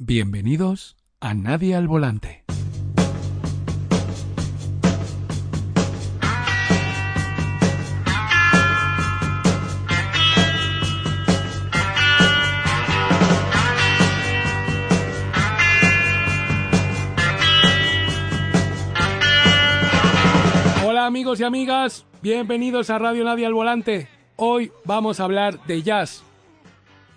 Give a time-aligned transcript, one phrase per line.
[0.00, 2.44] Bienvenidos a Nadie al Volante.
[20.86, 24.06] Hola amigos y amigas, bienvenidos a Radio Nadie al Volante.
[24.36, 26.22] Hoy vamos a hablar de jazz.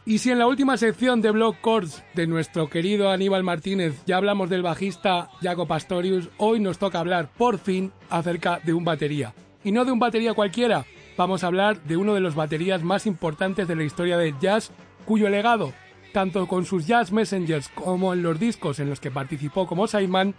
[0.03, 4.17] Y si en la última sección de Blog Chords de nuestro querido Aníbal Martínez ya
[4.17, 9.35] hablamos del bajista Jaco Pastorius, hoy nos toca hablar por fin acerca de un batería.
[9.63, 10.85] Y no de un batería cualquiera,
[11.17, 14.71] vamos a hablar de uno de los baterías más importantes de la historia del jazz,
[15.05, 15.71] cuyo legado,
[16.13, 20.33] tanto con sus Jazz Messengers como en los discos en los que participó como Simon,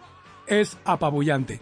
[0.48, 1.60] es apabullante.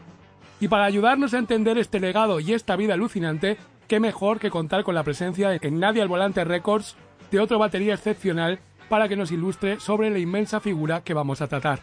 [0.58, 3.58] Y para ayudarnos a entender este legado y esta vida alucinante,
[3.88, 6.96] qué mejor que contar con la presencia en Nadie al Volante Records
[7.30, 11.48] de otro batería excepcional para que nos ilustre sobre la inmensa figura que vamos a
[11.48, 11.80] tratar.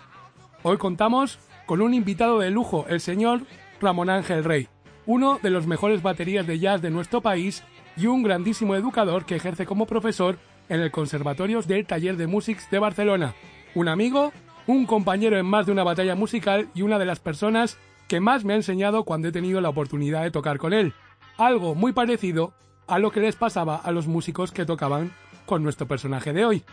[0.64, 3.42] Hoy contamos con un invitado de lujo, el señor
[3.80, 4.68] Ramón Ángel Rey,
[5.06, 7.64] uno de los mejores baterías de jazz de nuestro país
[7.96, 10.38] y un grandísimo educador que ejerce como profesor
[10.70, 13.34] en el Conservatorio del Taller de Músics de Barcelona.
[13.74, 14.34] Un amigo,
[14.66, 18.44] un compañero en más de una batalla musical y una de las personas que más
[18.44, 20.94] me ha enseñado cuando he tenido la oportunidad de tocar con él.
[21.38, 22.54] Algo muy parecido
[22.88, 25.12] a lo que les pasaba a los músicos que tocaban
[25.48, 26.64] con nuestro personaje de hoy.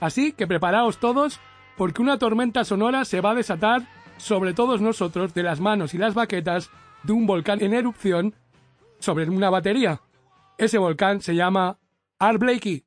[0.00, 1.40] Así que preparaos todos
[1.78, 3.88] porque una tormenta sonora se va a desatar
[4.18, 6.68] sobre todos nosotros de las manos y las baquetas
[7.04, 8.34] de un volcán en erupción
[8.98, 10.00] sobre una batería.
[10.58, 11.78] Ese volcán se llama
[12.18, 12.84] Art Blakey.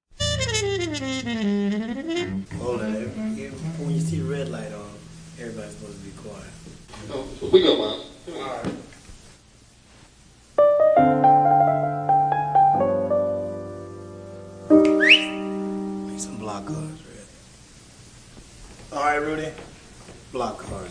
[2.60, 2.96] Hold on.
[2.96, 4.90] If- When you see red light on,
[5.40, 6.52] everybody's supposed to be quiet.
[7.12, 7.99] Oh, we go, Mom.
[19.20, 19.52] Rudy.
[20.32, 20.89] Block cards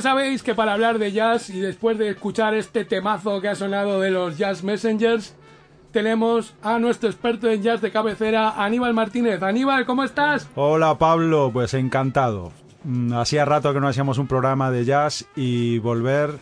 [0.00, 4.00] sabéis que para hablar de jazz y después de escuchar este temazo que ha sonado
[4.00, 5.34] de los Jazz Messengers,
[5.92, 9.42] tenemos a nuestro experto en jazz de cabecera, Aníbal Martínez.
[9.42, 10.48] Aníbal, ¿cómo estás?
[10.54, 12.52] Hola Pablo, pues encantado.
[12.84, 16.38] Mm, Hacía rato que no hacíamos un programa de jazz y volver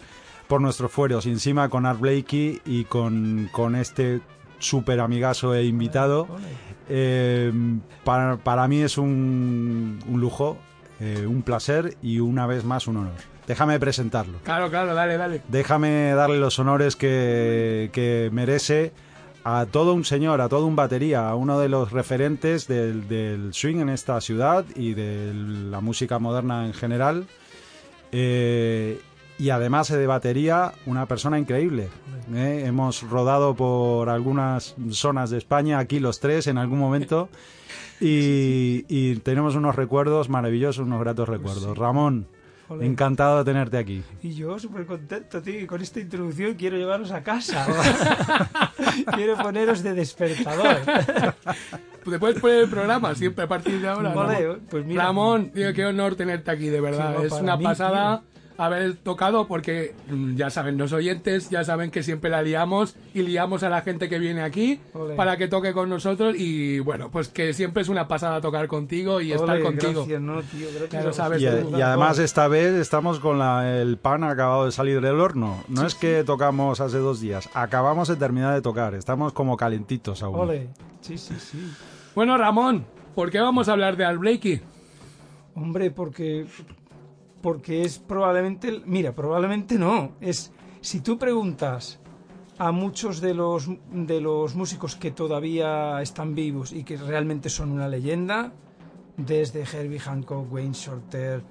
[0.49, 4.21] por nuestros fueros, encima con Art Blakey y con, con este
[4.59, 6.27] súper amigazo e invitado.
[6.89, 7.53] Eh,
[8.05, 10.59] para, para mí es un, un lujo,
[11.01, 13.34] eh, un placer y una vez más un honor.
[13.47, 14.39] Déjame presentarlo.
[14.45, 15.43] Claro, claro, dale, dale.
[15.49, 18.93] Déjame darle los honores que, que merece
[19.45, 23.53] a todo un señor, a todo un batería, a uno de los referentes del, del
[23.53, 27.27] swing en esta ciudad y de la música moderna en general.
[28.11, 29.01] Eh,
[29.39, 31.89] y además de batería, una persona increíble.
[32.35, 32.63] ¿eh?
[32.67, 37.29] Hemos rodado por algunas zonas de España, aquí los tres en algún momento,
[38.01, 41.77] y, y tenemos unos recuerdos maravillosos, unos gratos recuerdos.
[41.77, 42.29] Ramón,
[42.81, 44.03] Encantado de tenerte aquí.
[44.23, 47.67] Y yo súper contento, tío, y con esta introducción quiero llevaros a casa.
[49.15, 50.79] quiero poneros de despertador.
[52.07, 54.13] Después por el programa, siempre a partir de ahora.
[54.13, 54.61] Vale, Ramón.
[54.69, 55.05] pues mira.
[55.05, 57.13] Ramón, tío, qué honor tenerte aquí, de verdad.
[57.13, 58.23] Sí, no, es una mí, pasada
[58.57, 63.23] haber tocado porque mm, ya saben los oyentes, ya saben que siempre la liamos y
[63.23, 64.81] liamos a la gente que viene aquí
[65.17, 69.21] para que toque con nosotros y bueno, pues que siempre es una pasada tocar contigo
[69.21, 70.03] y estar contigo.
[70.07, 71.77] Gracias, no, tío, gracias Ya lo a sabes Y, tú.
[71.79, 75.65] y además esta vez estamos con la- el pan acabado de salir del horno.
[75.69, 78.95] No es que tocamos hace dos días, acabamos de terminar de tocar.
[78.95, 80.69] Estamos como calentitos aún.
[81.01, 81.59] Sí, sí, sí.
[82.15, 82.85] Bueno, Ramón,
[83.15, 84.61] ¿por qué vamos a hablar de Al Blakey?
[85.57, 86.47] Hombre, porque
[87.45, 90.51] porque es probablemente, mira, probablemente no, es
[90.81, 92.01] si tú preguntas
[92.57, 97.71] a muchos de los de los músicos que todavía están vivos y que realmente son
[97.71, 98.55] una leyenda,
[99.19, 101.43] desde Herbie Hancock, Wayne Shorter, eh,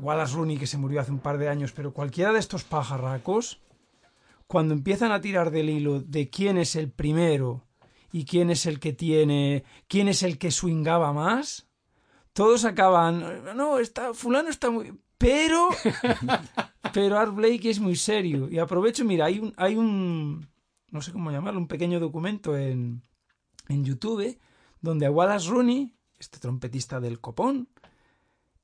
[0.00, 3.60] Wallace Rooney que se murió hace un par de años, pero cualquiera de estos pajarracos
[4.46, 7.66] cuando empiezan a tirar del hilo de quién es el primero
[8.10, 11.68] y quién es el que tiene, quién es el que swingaba más,
[12.32, 14.92] todos acaban, no, está, fulano está muy...
[15.18, 15.68] Pero,
[16.92, 18.48] pero Art Blake es muy serio.
[18.50, 20.48] Y aprovecho, mira, hay un, hay un,
[20.90, 23.02] no sé cómo llamarlo, un pequeño documento en,
[23.68, 24.38] en YouTube
[24.80, 27.68] donde a Wallace Rooney, este trompetista del copón,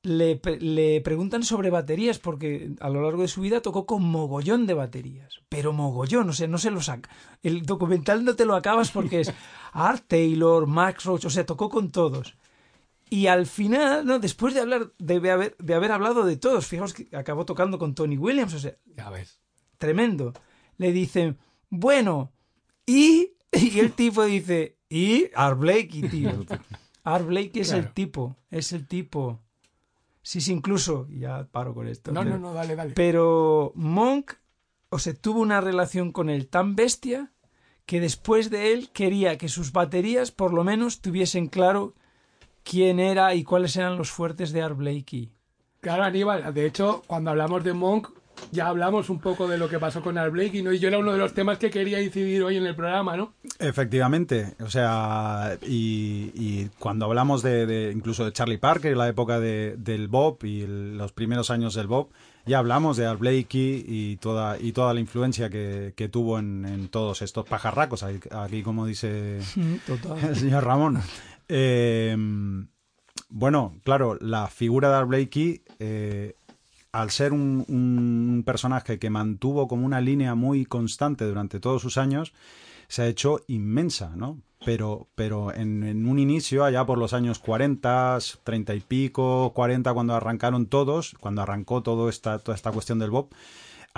[0.01, 4.65] le, le preguntan sobre baterías porque a lo largo de su vida tocó con mogollón
[4.67, 5.41] de baterías.
[5.49, 7.09] Pero mogollón, o sea, no se lo saca.
[7.41, 9.33] El documental no te lo acabas porque es
[9.73, 12.35] Art Taylor, Max Roach, o sea, tocó con todos.
[13.09, 16.93] Y al final, no, después de hablar, de haber, de haber hablado de todos, fijaos
[16.93, 19.39] que acabó tocando con Tony Williams, o sea, Ya ves.
[19.77, 20.33] tremendo.
[20.77, 21.37] Le dicen,
[21.69, 22.31] bueno,
[22.85, 26.45] y, y el tipo dice, y Art Blakey, tío.
[27.03, 29.41] Art Blakey es el tipo, es el tipo.
[30.21, 32.11] Sí, sí, incluso, ya paro con esto.
[32.11, 32.93] No, pero, no, no, dale, dale.
[32.93, 34.33] pero Monk,
[34.89, 37.31] o sea, tuvo una relación con él tan bestia
[37.87, 41.95] que después de él quería que sus baterías por lo menos tuviesen claro
[42.69, 45.29] quién era y cuáles eran los fuertes de Art Blakey.
[45.81, 48.09] Claro, Aníbal, de hecho, cuando hablamos de Monk,
[48.51, 50.71] ya hablamos un poco de lo que pasó con Al Blakey, ¿no?
[50.71, 53.33] Y yo era uno de los temas que quería incidir hoy en el programa, ¿no?
[53.59, 59.39] Efectivamente, o sea, y, y cuando hablamos de, de- incluso de Charlie Parker, la época
[59.39, 62.09] de- del Bob y el- los primeros años del Bob,
[62.45, 66.65] ya hablamos de Art Blakey y toda, y toda la influencia que, que tuvo en,
[66.65, 69.39] en todos estos pajarracos, aquí, aquí como dice
[69.87, 70.17] Total.
[70.29, 71.01] el señor Ramón.
[71.49, 72.15] Eh,
[73.29, 76.33] bueno, claro, la figura de Art Blakey, eh,
[76.91, 82.33] al ser un, personaje que mantuvo como una línea muy constante durante todos sus años,
[82.87, 84.39] se ha hecho inmensa, ¿no?
[84.65, 89.93] Pero, pero en, en un inicio, allá por los años 40, 30 y pico, 40,
[89.93, 93.29] cuando arrancaron todos, cuando arrancó todo esta, toda esta cuestión del Bob,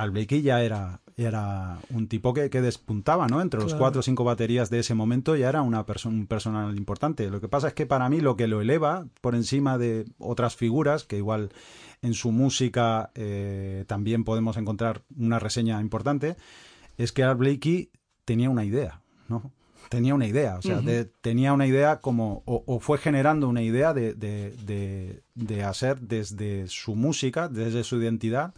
[0.01, 3.41] Al Blakey ya era, era un tipo que, que despuntaba, ¿no?
[3.41, 6.75] Entre los cuatro o cinco baterías de ese momento ya era una persona un personal
[6.77, 7.29] importante.
[7.29, 10.55] Lo que pasa es que para mí lo que lo eleva por encima de otras
[10.55, 11.49] figuras, que igual
[12.01, 16.35] en su música eh, también podemos encontrar una reseña importante,
[16.97, 17.89] es que Art Blakey
[18.25, 19.51] tenía una idea, ¿no?
[19.89, 23.61] Tenía una idea, o sea, de- tenía una idea como, o, o fue generando una
[23.61, 28.53] idea de, de, de- de hacer desde su música, desde su identidad,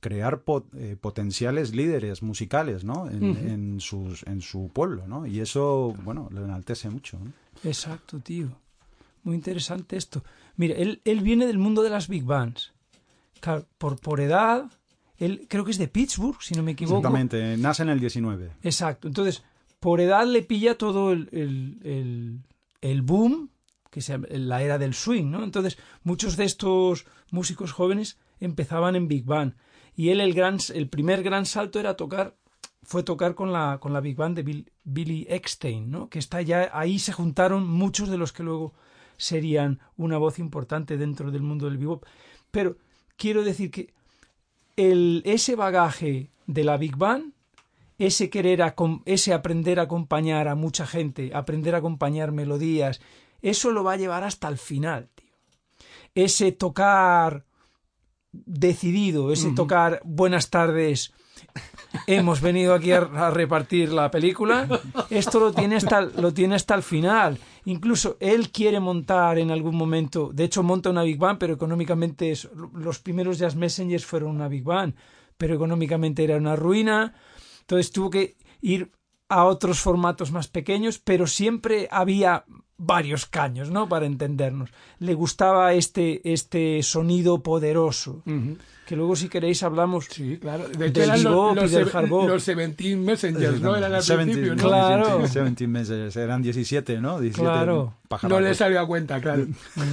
[0.00, 3.08] crear pot- eh, potenciales líderes musicales, ¿no?
[3.10, 5.26] En, en sus, en su pueblo, ¿no?
[5.26, 7.32] Y eso, bueno, lo enaltece mucho, ¿no?
[7.64, 8.48] Exacto, tío.
[9.24, 10.22] Muy interesante esto.
[10.56, 12.72] Mira, él, él viene del mundo de las big bands.
[13.40, 14.70] Claro, por, por edad,
[15.18, 16.98] él creo que es de Pittsburgh, si no me equivoco.
[16.98, 18.50] Exactamente, nace en el 19.
[18.62, 19.08] Exacto.
[19.08, 19.42] Entonces,
[19.80, 22.40] por edad le pilla todo el, el, el-
[22.82, 23.50] el boom,
[23.90, 25.42] que es la era del swing, ¿no?
[25.42, 29.54] Entonces, muchos de estos músicos jóvenes empezaban en Big Band.
[29.96, 32.36] Y él, el, gran, el primer gran salto era tocar,
[32.82, 36.08] fue tocar con la, con la Big Band de Bill- Billy Eckstein, ¿no?
[36.08, 38.74] Que está ya, ahí se juntaron muchos de los que luego
[39.16, 42.04] serían una voz importante dentro del mundo del bebop.
[42.50, 42.76] Pero
[43.16, 43.94] quiero decir que
[44.76, 47.32] el, ese bagaje de la Big Band
[47.98, 48.60] ese querer,
[49.06, 53.00] ese aprender a acompañar a mucha gente, aprender a acompañar melodías,
[53.40, 55.32] eso lo va a llevar hasta el final, tío.
[56.14, 57.45] Ese tocar
[58.44, 61.12] decidido, ese tocar buenas tardes,
[62.06, 64.68] hemos venido aquí a, a repartir la película,
[65.10, 67.38] esto lo tiene hasta, el- lo tiene hasta el final.
[67.64, 72.30] Incluso él quiere montar en algún momento, de hecho monta una Big Band, pero económicamente
[72.30, 74.94] es- los primeros Jazz Messengers fueron una Big Band,
[75.36, 77.14] pero económicamente era una ruina.
[77.60, 78.92] Entonces tuvo que ir
[79.28, 82.44] a otros formatos más pequeños, pero siempre había
[82.78, 83.88] varios caños, ¿no?
[83.88, 84.70] Para entendernos.
[84.98, 88.22] Le gustaba este, este sonido poderoso,
[88.86, 90.68] que luego si queréis hablamos Sí, claro.
[90.68, 93.74] De hecho, Del eran bebop los, y los, del hard los 17 Messengers, ¿no?
[93.76, 94.62] Eran al 17, principio, ¿no?
[94.62, 95.18] Claro.
[95.18, 97.18] 17 meses, eran 17, ¿no?
[97.18, 97.74] 17 Claro.
[97.76, 98.42] No pajarracos.
[98.44, 99.46] le salió a cuenta, claro.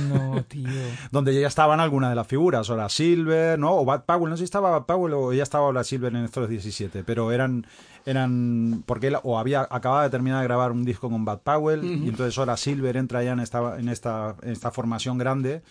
[0.09, 0.69] No, tío.
[1.11, 3.77] donde ya estaban algunas de las figuras, o la Silver, ¿no?
[3.77, 6.25] O Bad Powell, no sé si estaba Bad Powell o ya estaba la Silver en
[6.25, 7.65] estos 17, pero eran,
[8.05, 11.83] eran porque él o había acababa de terminar de grabar un disco con Bad Powell
[11.83, 15.61] y entonces ahora Silver entra ya en esta, en esta, en esta formación grande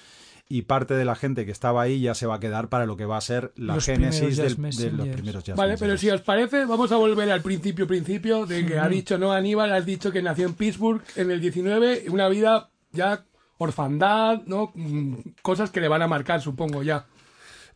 [0.49, 2.97] y parte de la gente que estaba ahí ya se va a quedar para lo
[2.97, 6.11] que va a ser la Los génesis del- de los primeros Jazz Vale, pero si
[6.11, 9.33] os parece, vamos a volver al principio, principio, de que ha dicho, ¿no?
[9.33, 13.25] Aníbal, has dicho que nació en Pittsburgh en el 19, una vida ya
[13.59, 14.73] orfandad, ¿no?
[14.75, 17.07] Mm, Cosas que le van a marcar, supongo, ya.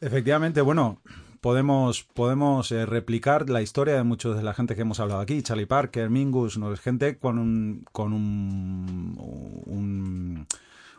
[0.01, 1.01] Efectivamente, bueno,
[1.47, 5.43] podemos, podemos eh, replicar la historia de muchos de la gente que hemos hablado aquí,
[5.43, 6.75] Charlie Parker, Mingus, ¿no?
[6.76, 9.15] Gente con un, con un,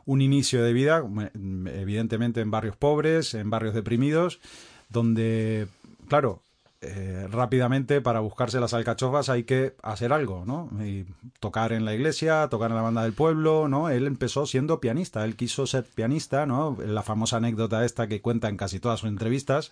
[0.06, 4.40] un, inicio de vida, evidentemente en barrios pobres, en barrios deprimidos,
[4.88, 5.68] donde,
[6.08, 6.40] claro,
[6.82, 10.70] eh, rápidamente para buscarse las alcachofas hay que hacer algo, ¿no?
[10.86, 11.08] Y
[11.40, 13.90] tocar en la iglesia, tocar en la banda del pueblo, ¿no?
[13.90, 16.78] Él empezó siendo pianista, él quiso ser pianista, ¿no?
[16.86, 19.72] La famosa anécdota esta que cuenta en casi todas sus entrevistas,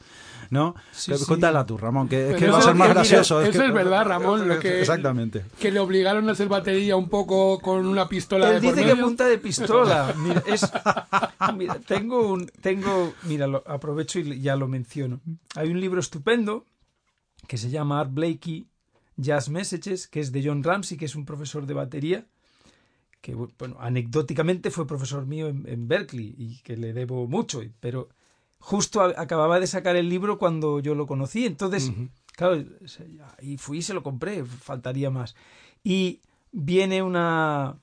[0.49, 0.73] ¿no?
[0.93, 1.25] Sí, Que- sí.
[1.25, 3.39] Cuéntala tú, Ramón, que, es que va a ser más mira, gracioso.
[3.39, 5.45] eso que- es verdad, Ramón, lo que- Exactamente.
[5.59, 8.95] Que le obligaron a hacer batería un poco con una pistola Él de dice que
[8.95, 10.11] punta de pistola.
[10.17, 10.67] Mira, es,
[11.55, 15.19] mira, tengo un, tengo, mira, lo, aprovecho y ya lo menciono.
[15.55, 16.65] Hay un libro estupendo
[17.47, 18.67] que se llama Art Blakey
[19.17, 22.25] Jazz Messages, que es de John Ramsey, que es un profesor de batería,
[23.21, 28.09] que bueno, anecdóticamente fue profesor mío en, en Berkeley y que le debo mucho, pero
[28.59, 31.91] justo a- acababa de sacar el libro cuando yo lo conocí, entonces,
[32.35, 32.63] claro,
[33.41, 35.35] y fui y se lo compré, faltaría más.
[35.83, 36.21] Y
[36.51, 37.77] viene una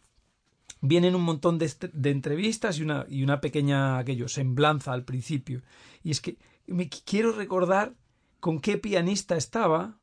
[0.81, 5.63] vienen un montón de, de entrevistas y una, y una pequeña aquello, semblanza al principio.
[6.03, 7.95] Y es que me qu- quiero recordar
[8.43, 10.01] con qué pianista estaba,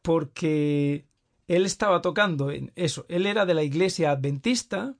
[0.00, 1.04] porque
[1.48, 3.04] él estaba tocando en eso.
[3.10, 4.94] Él era de la iglesia adventista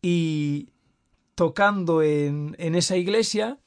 [0.00, 0.70] y
[1.34, 3.58] tocando en, en esa iglesia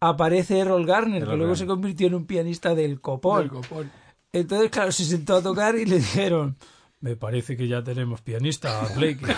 [0.00, 1.56] aparece Errol Garner, Errol que luego Garner.
[1.56, 3.40] se convirtió en un pianista del copón.
[3.40, 3.90] Del copón.
[4.30, 6.58] Entonces, claro, se sentó a tocar y le dijeron,
[7.00, 8.86] me parece que ya tenemos pianista.
[8.98, 9.34] Dice,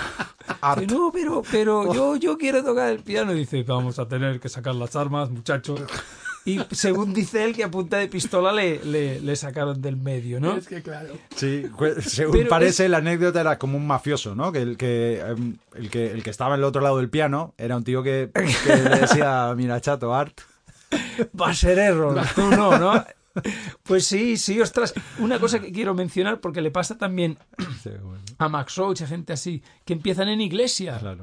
[0.89, 3.33] no, pero, pero yo, yo quiero tocar el piano.
[3.33, 5.83] Dice, vamos a tener que sacar las armas, muchachos.
[6.45, 10.41] Y según dice él, que a punta de pistola le, le, le sacaron del medio,
[10.41, 10.57] ¿no?
[10.57, 11.15] Es que claro.
[11.37, 14.51] Sí, pues, según Pero parece, la anécdota era como un mafioso, ¿no?
[14.51, 17.55] Que el que, em, el que el que estaba en el otro lado del piano
[17.59, 20.41] era un tío que, que le decía, mira, chato, Art.
[21.41, 23.05] Va a ser error, tú no, ¿no?
[23.85, 24.93] Pues sí, sí, ostras.
[25.19, 27.39] Una cosa que quiero mencionar, porque le pasa también
[28.39, 31.01] a Max Roach, a gente así, que empiezan en iglesias.
[31.01, 31.23] claro.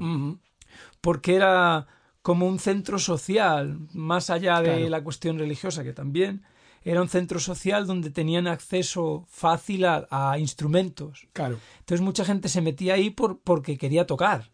[1.02, 1.88] Porque era
[2.28, 4.90] como un centro social, más allá de Claro.
[4.90, 6.44] la cuestión religiosa, que también
[6.84, 11.26] era un centro social donde tenían acceso fácil a, a instrumentos.
[11.32, 11.58] Claro.
[11.80, 14.50] Entonces mucha gente se metía ahí por, porque quería tocar.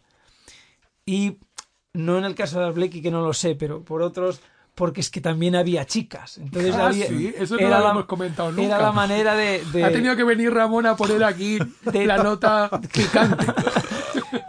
[1.04, 1.38] Y
[1.94, 4.40] no en el caso de Blakey, que no lo sé, pero por otros,
[4.76, 6.38] porque es que también había chicas.
[6.38, 8.64] Entonces Ah, había, sí, eso no lo la- hemos comentado nunca.
[8.68, 9.64] Era la manera de...
[9.74, 11.58] de- Ha tenido que venir Ramón a poner aquí
[11.92, 13.48] De- la nota picante.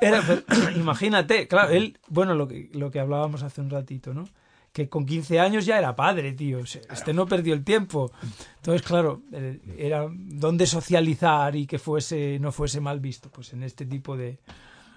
[0.09, 4.25] Era- pero, imagínate, claro, él, bueno, lo que, lo que hablábamos hace un ratito, ¿no?
[4.73, 6.59] Que con 15 años ya era padre, tío.
[6.59, 8.11] O sea, Este no perdió el tiempo.
[8.57, 13.63] Entonces, claro, eh, era dónde socializar y que fuese, no fuese mal visto, pues en
[13.63, 14.39] este tipo de,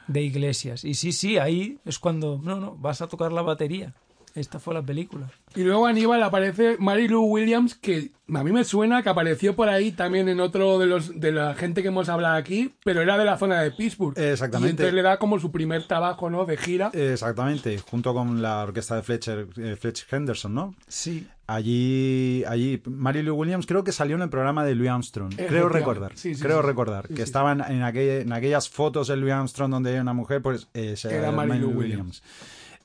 [0.08, 0.84] de iglesias.
[0.84, 3.94] Y sí, sí, ahí es cuando, no, no, vas a tocar la batería.
[4.38, 5.30] Esta fue la película.
[5.56, 9.68] Y luego Aníbal aparece Mary Lou Williams, que a mí me suena que apareció por
[9.70, 13.18] ahí también en otro de los de la gente que hemos hablado aquí, pero era
[13.18, 14.18] de la zona de Pittsburgh.
[14.18, 14.68] Exactamente.
[14.68, 16.46] Y entonces le da como su primer trabajo, ¿no?
[16.46, 16.92] De gira.
[16.94, 20.76] Exactamente, junto con la orquesta de Fletcher, eh, Fletcher Henderson, ¿no?
[20.88, 21.28] Sí.
[21.48, 25.34] Allí, allí, Mary Lou Williams creo que salió en el programa de Louis Armstrong.
[25.36, 26.12] Creo recordar.
[26.16, 26.68] Sí, sí, creo sí.
[26.68, 27.24] recordar Sí, que sí.
[27.24, 30.96] estaban en, aquella- en aquellas fotos de Louis Armstrong donde hay una mujer, pues eh,
[31.10, 32.22] Era Mary Lou Williams.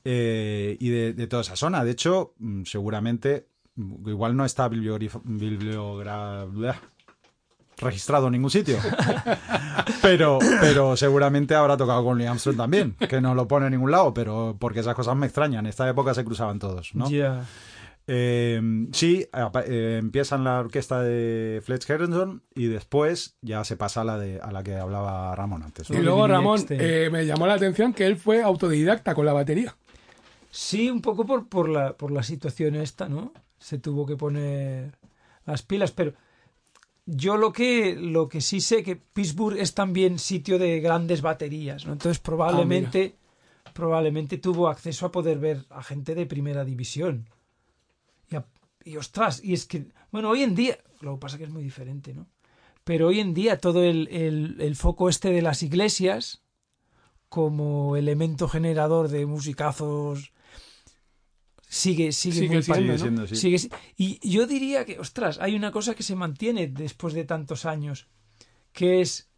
[0.05, 1.83] Eh, y de, de toda esa zona.
[1.83, 6.79] De hecho, mm, seguramente, mm, igual no está bibliogrif- bibliogra- bla,
[7.77, 8.77] registrado en ningún sitio.
[10.01, 13.91] pero, pero seguramente habrá tocado con Louis Armstrong también, que no lo pone en ningún
[13.91, 15.65] lado, pero porque esas cosas me extrañan.
[15.65, 17.07] En esta época se cruzaban todos, ¿no?
[18.05, 19.25] Eh, sí,
[19.65, 24.17] eh, empieza en la orquesta de Fletch Henderson y después ya se pasa a la,
[24.17, 25.89] de, a la que hablaba Ramón antes.
[25.89, 25.97] ¿no?
[25.97, 29.77] Y luego Ramón, eh, me llamó la atención que él fue autodidacta con la batería.
[30.55, 33.33] Sí, un poco por, por, la, por la situación esta, ¿no?
[33.57, 34.95] Se tuvo que poner
[35.45, 36.13] las pilas, pero
[37.07, 41.87] yo lo que, lo que sí sé que Pittsburgh es también sitio de grandes baterías,
[41.87, 41.93] ¿no?
[41.93, 43.15] Entonces probablemente,
[43.73, 47.27] probablemente tuvo acceso a poder ver a gente de primera división.
[48.29, 48.45] Y, a-
[48.85, 51.63] y ostras, y es que, bueno, hoy en día, lo que pasa que es muy
[51.63, 52.27] diferente, ¿no?
[52.83, 56.43] Pero hoy en día todo el, el- el foco este de las iglesias
[57.27, 60.31] como elemento generador de musicazos
[61.73, 62.37] sigue sigue,
[63.35, 67.23] Sigue siendo, y yo diría que ostras hay una cosa que se mantiene después de
[67.25, 68.07] tantos años
[68.71, 69.29] que es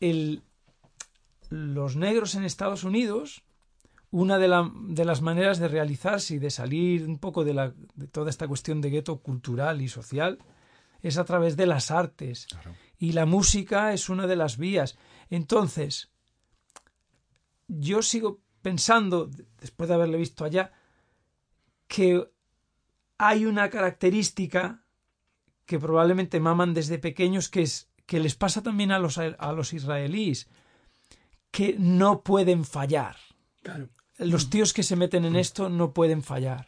[0.00, 0.42] el
[1.48, 3.42] los negros en Estados Unidos
[4.10, 7.74] una de, la- de las maneras de realizarse y de salir un poco de, la,
[7.94, 10.38] de toda esta cuestión de gueto cultural y social
[11.02, 12.46] es a través de las artes.
[12.98, 14.96] Y la música es una de las vías.
[15.28, 16.10] Entonces
[17.68, 19.28] yo sigo pensando
[19.60, 20.72] después de haberle visto allá
[21.88, 22.28] que
[23.18, 24.84] hay una característica
[25.64, 29.72] que probablemente maman desde pequeños que es que les pasa también a los, a los
[29.72, 30.48] israelíes
[31.50, 33.16] que no pueden fallar
[33.62, 33.88] Claro.
[34.18, 36.66] los tíos que se meten en esto no pueden fallar.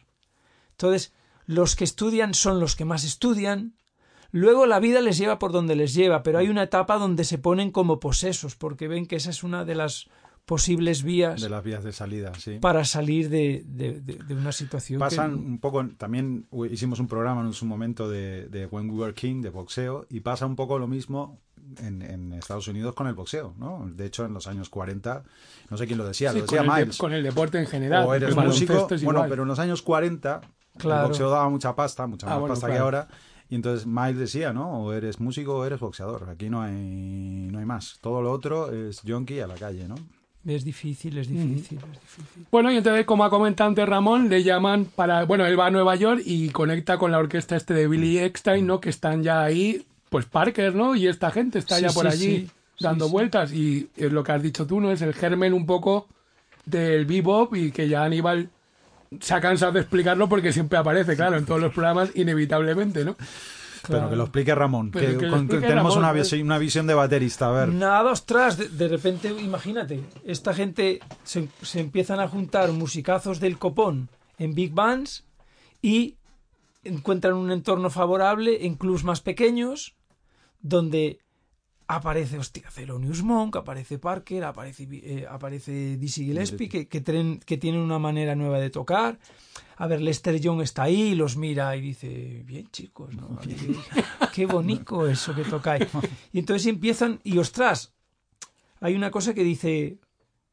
[0.72, 1.12] Entonces,
[1.46, 3.76] los que estudian son los que más estudian.
[4.32, 7.38] Luego la vida les lleva por donde les lleva, pero hay una etapa donde se
[7.38, 10.08] ponen como posesos, porque ven que esa es una de las
[10.48, 12.58] posibles vías De las vías de salida, sí.
[12.58, 14.98] para salir de, de- de- de una situación.
[14.98, 18.96] que- Pasan un poco, también hicimos un programa en su momento de, de When We
[18.96, 21.38] Were King, de boxeo, y pasa un poco lo mismo
[21.82, 23.90] en, en Estados Unidos con el boxeo, ¿no?
[23.94, 25.22] De hecho, en los años 40,
[25.68, 26.96] no sé quién lo decía, Sí, lo decía con, el de- Miles.
[26.96, 28.06] con el deporte en general.
[28.06, 30.40] o eres músico, bueno, pero en los años 40
[30.78, 31.02] Claro.
[31.02, 33.06] el boxeo daba mucha pasta, mucha Ah, más bueno, pasta que ahora.
[33.50, 34.80] Y entonces Miles decía, ¿no?
[34.82, 36.28] O eres músico o eres boxeador.
[36.30, 36.72] Aquí no hay,
[37.50, 37.98] no hay más.
[38.00, 39.94] Todo lo otro es junkie a la calle, ¿no?
[40.48, 42.46] Es difícil, es difícil, es difícil.
[42.50, 45.24] Bueno, y entonces, como ha comentado antes Ramón, le llaman para.
[45.24, 48.66] Bueno, él va a Nueva York y conecta con la orquesta este de Billy Eckstein,
[48.66, 48.80] ¿no?
[48.80, 50.94] Que están ya ahí, pues Parker, ¿no?
[50.94, 52.50] Y esta gente está Sí, ya por sí, allí sí.
[52.80, 53.52] Dando vueltas.
[53.52, 54.90] Y es lo que has dicho tú, ¿no?
[54.90, 56.08] Es el germen un poco
[56.64, 58.48] del bebop y que ya Aníbal
[59.20, 63.16] se ha cansado de explicarlo porque siempre aparece, claro, en todos los programas, inevitablemente, ¿no?
[63.88, 64.90] Pero que lo explique Ramón.
[64.90, 66.32] Que explique tenemos Ramón, una, pues.
[66.32, 67.68] visi- una visión de baterista, a ver.
[67.70, 73.58] Nada, ostras, de, de repente, imagínate, esta gente se, se empiezan a juntar musicazos del
[73.58, 75.24] copón en big bands
[75.82, 76.16] y
[76.84, 79.94] encuentran un entorno favorable en clubs más pequeños
[80.60, 81.18] donde
[81.88, 87.56] aparece, hostia, Thelonious Monk, aparece Parker, aparece, eh, aparece Dizzy Gillespie, que, que, tren- que
[87.56, 89.18] tienen una manera nueva de tocar.
[89.76, 93.38] A ver, Lester Young está ahí, los mira y dice, bien chicos, ¿no?
[93.40, 93.56] Qué,
[94.34, 95.88] qué bonito eso que tocáis.
[96.32, 97.94] Y entonces empiezan, y ostras,
[98.80, 99.98] hay una cosa que dice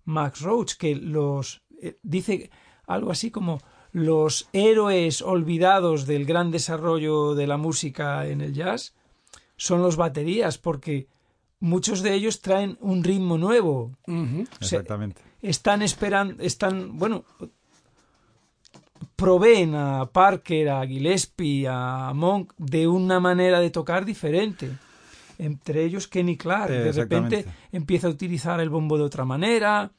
[0.06, 2.50] Max Roach, que los, eh, dice
[2.88, 3.60] algo así como
[3.91, 8.93] los héroes olvidados del gran desarrollo de la música en el jazz
[9.58, 11.08] son los baterías, porque
[11.60, 13.91] muchos de ellos traen un ritmo nuevo.
[14.08, 15.22] O sea, Exactamente.
[15.41, 17.24] están esperando, están, bueno,
[19.15, 24.72] proveen a Parker, a Gillespie, a Monk de una manera de tocar diferente.
[25.38, 29.91] Entre ellos Kenny Clark, Eh, de repente empieza a utilizar el bombo de otra manera,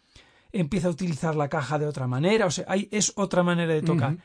[0.52, 3.82] empieza a utilizar la caja de otra manera, o sea, hay, es otra manera de
[3.82, 4.16] tocar.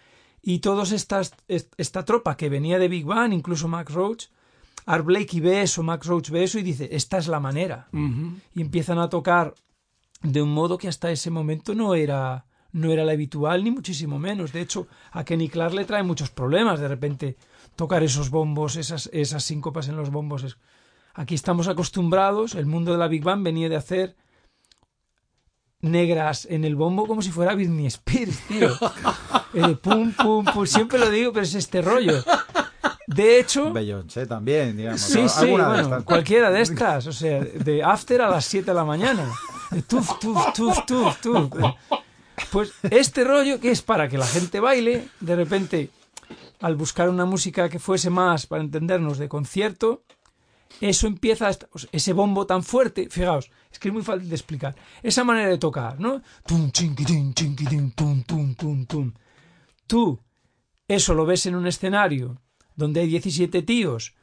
[0.41, 4.26] Y todos estas, est- esta tropa que venía de Big Bang, incluso Max Roach,
[4.86, 7.88] Art Blakey ve eso, Max Roach ve eso y dice, esta es la manera
[8.54, 9.54] y empiezan a tocar
[10.24, 14.17] de un modo que hasta ese momento no era no era la habitual ni muchísimo
[14.17, 14.54] menos.
[14.54, 17.36] De hecho, a Kenny Clark le trae muchos problemas de repente
[17.76, 20.44] tocar esos bombos, esas, esas síncopas en los bombos.
[20.44, 20.58] Es-
[21.13, 24.15] Aquí estamos acostumbrados, el mundo de la Big Bang venía de hacer
[25.82, 28.70] negras en el bombo como si fuera Britney Spears, tío.
[29.54, 32.24] Eh, pum, pum, pum, siempre lo digo, pero es este rollo.
[33.13, 35.02] De hecho, Beyoncé también, digamos.
[35.02, 36.04] Sí, sí, de bueno, estas.
[36.04, 39.30] cualquiera de estas, o sea, de after a las 7 de la mañana.
[39.69, 41.52] De Tuf, tuf, tuf, tuf, tuf.
[42.52, 45.89] Pues este rollo que es para que la gente baile, de repente,
[46.62, 50.04] al buscar una música que fuese más, para entendernos, de concierto,
[50.80, 54.36] eso empieza, a sea, ese bombo tan fuerte, fijaos, es que es muy fácil de
[54.36, 56.21] explicar, esa manera de tocar, ¿no?
[56.45, 59.13] Tum, chinquitín, chinquitín, tum, tum, tum, tum.
[59.86, 60.19] Tú,
[60.88, 62.41] eso lo ves en un escenario
[62.82, 64.13] donde hay 17 tíos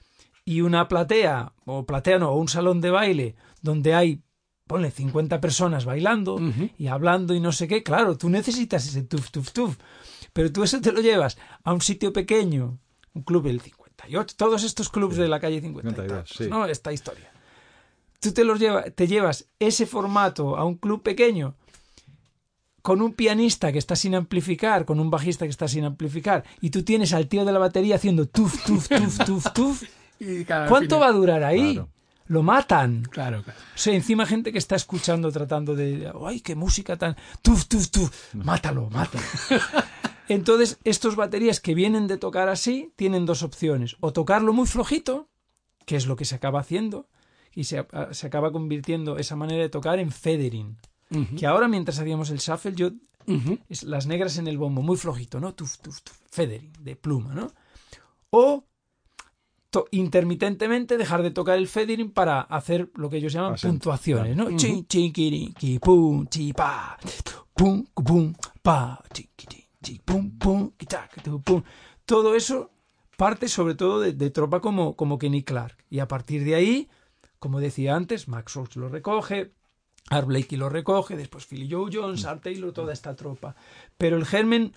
[0.45, 4.23] y una platea, o platea no, o un salón de baile donde hay,
[4.67, 6.39] ponle, 50 personas bailando
[6.77, 9.77] y hablando y no sé qué, claro, tú necesitas ese tuf, tuf, tuf.
[10.33, 12.79] Pero tú eso te lo llevas a un sitio pequeño,
[13.15, 16.51] un club del 58, todos estos clubs de la calle 50 y 52, tantos, sí.
[16.51, 16.67] ¿no?
[16.67, 17.31] Esta historia.
[18.21, 21.57] Tú te los llevas, te llevas ese formato a un club pequeño
[22.89, 26.71] con un pianista que está sin amplificar, con un bajista que está sin amplificar, y
[26.71, 29.83] tú tienes al tío de la batería haciendo tuf, tuf, tuf, tuf, tuf.
[30.19, 31.75] Y ¿Cuánto va a durar ahí?
[31.75, 31.91] Claro.
[32.29, 33.03] Lo matan.
[33.11, 33.59] Claro, claro.
[33.75, 36.11] O sea, encima gente que está escuchando tratando de...
[36.25, 37.15] ¡Ay, qué música tan...
[37.43, 38.35] Tuf, tuf, tuf!
[38.35, 39.23] Mátalo, mátalo.
[40.29, 43.97] Entonces, estos baterías que vienen de tocar así tienen dos opciones.
[44.01, 45.29] O tocarlo muy flojito,
[45.85, 47.07] que es lo que se acaba haciendo,
[47.55, 50.11] y se, se acaba convirtiendo esa manera de tocar en
[51.37, 52.91] Que ahora, mientras hacíamos el shuffle, yo...
[53.69, 55.55] es las negras en el bombo, muy flojito, ¿no?
[55.55, 56.19] Tuf, tuf, tuf.
[56.39, 57.53] De pluma, ¿no?
[58.31, 58.65] O
[59.91, 64.47] intermitentemente dejar de tocar el feathering para hacer lo que ellos llaman Acento, puntuaciones, ¿no?
[64.47, 64.57] Ujú.
[64.57, 66.97] Chin, chin, kiri, ki, pum, chi, pa,
[67.55, 71.63] pum, pum, pa, chi, ki, chi, chi, pum, pum, ki, tac, tu, pum.
[72.05, 72.71] Todo eso
[73.17, 75.77] parte sobre todo de, de tropa como, como Kenny Clark.
[75.91, 76.89] Y a partir de ahí,
[77.39, 79.53] como decía antes, Max Roach lo recoge,
[80.11, 83.55] Art Blakey lo recoge, después Philly Joe Jones, Art Taylor, toda esta tropa.
[83.99, 84.73] Pero el germen,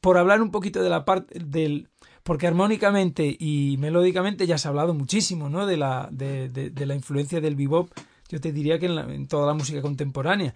[0.00, 1.88] por hablar un poquito de la parte del...
[2.22, 5.64] Porque armónicamente y melódicamente ya se ha hablado muchísimo, ¿no?
[5.64, 7.88] De la, de, de- de la influencia del bebop,
[8.28, 10.52] yo te diría que en, la- en toda la música contemporánea.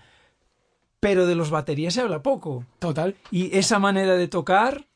[0.99, 2.65] Pero de los baterías se habla poco.
[2.81, 3.15] Total.
[3.31, 4.89] Y esa manera de tocar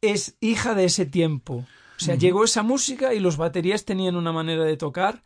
[0.00, 1.66] es hija de ese tiempo.
[1.96, 5.22] O sea, llegó esa música y los baterías tenían una manera de tocar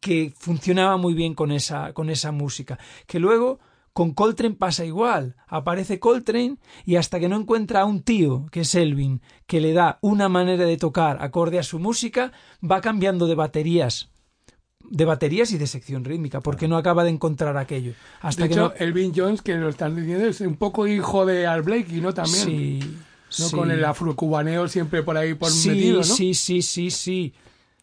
[0.00, 2.78] que funcionaba muy bien con esa, con esa música.
[3.06, 3.60] Que luego
[3.98, 5.34] con Coltrane pasa igual.
[5.48, 9.72] Aparece Coltrane y hasta que no encuentra a un tío, que es Elvin, que le
[9.72, 12.30] da una manera de tocar acorde a su música,
[12.62, 14.10] va cambiando de baterías.
[14.88, 17.94] De baterías y de sección rítmica, porque no acaba de encontrar aquello.
[18.20, 18.74] Hasta de que hecho, no...
[18.78, 22.14] Elvin Jones, que lo están diciendo, es un poco hijo de Al Blakey, ¿no?
[22.14, 22.44] También.
[22.44, 23.48] Sí, ¿no?
[23.48, 23.56] sí.
[23.56, 26.04] Con el afrocubaneo siempre por ahí por sí, metido, ¿no?
[26.04, 27.34] Sí, sí, sí, sí.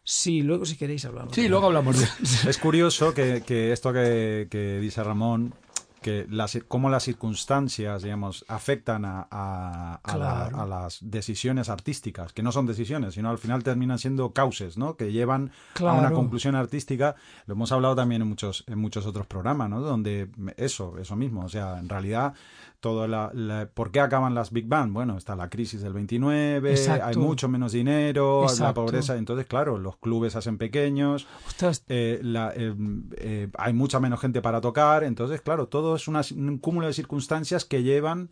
[0.08, 1.34] Sí, luego si queréis hablamos.
[1.34, 2.06] Sí, luego hablamos de
[2.48, 5.52] Es curioso que, que esto que, que dice Ramón,
[6.00, 10.60] que las, cómo las circunstancias, digamos, afectan a, a- a la- Claro.
[10.60, 14.96] a las decisiones artísticas, que no son decisiones, sino al final terminan siendo causes, ¿no?
[14.96, 17.16] Que llevan a una conclusión artística.
[17.46, 19.80] Lo hemos hablado también en muchos, en muchos otros programas, ¿no?
[19.80, 22.34] Donde eso, eso mismo, o sea, en realidad
[22.80, 24.92] todo la, la- ¿por qué acaban las big band?
[24.92, 27.06] Bueno, está la crisis del 29, Exacto.
[27.06, 28.84] hay mucho menos dinero, la Exacto.
[28.84, 31.26] pobreza, entonces claro, los clubes se hacen pequeños,
[31.88, 32.74] eh, la- eh,
[33.18, 36.92] eh, hay mucha menos gente para tocar, entonces, claro, todo es una- un cúmulo de
[36.92, 38.30] circunstancias que llevan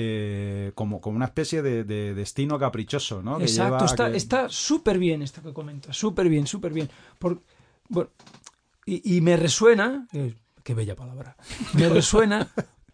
[0.00, 3.38] eh, como, como una especie de, de destino caprichoso, ¿no?
[3.38, 4.04] Que lleva exacto.
[4.04, 5.96] a Está que- súper bien esto que comentas.
[5.96, 6.88] Súper bien, súper bien.
[7.18, 7.42] Por,
[7.88, 8.08] bueno,
[8.86, 10.06] y, y me resuena.
[10.62, 11.36] qué bella palabra.
[11.74, 12.46] Me resuena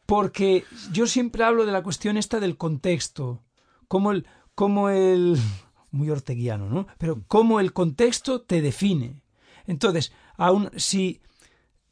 [0.06, 3.42] porque yo siempre hablo de la cuestión esta del contexto.
[3.88, 4.26] Como el.
[4.54, 5.38] Como el
[5.90, 6.86] muy orteguiano, ¿no?
[6.98, 9.22] Pero cómo el contexto te define.
[9.66, 11.22] Entonces, aún si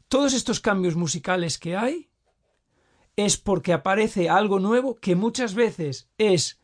[0.08, 2.10] todos estos cambios musicales que hay
[3.16, 6.60] es porque aparece algo nuevo que muchas veces es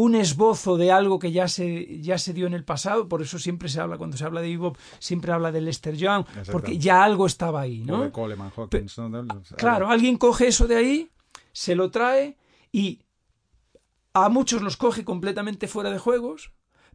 [0.00, 3.38] un esbozo de algo que ya se, ya se dio en el pasado, por eso
[3.38, 7.02] siempre se habla, cuando se habla de bebop, siempre habla de Lester Young, porque ya
[7.04, 8.02] algo estaba ahí, o ¿no?
[8.04, 9.42] de Coleman Hawkins, ¿no?
[9.56, 11.10] Claro, alguien coge eso de ahí,
[11.52, 12.36] se lo trae
[12.72, 13.00] y
[14.14, 16.52] a muchos los coge completamente fuera de juegos,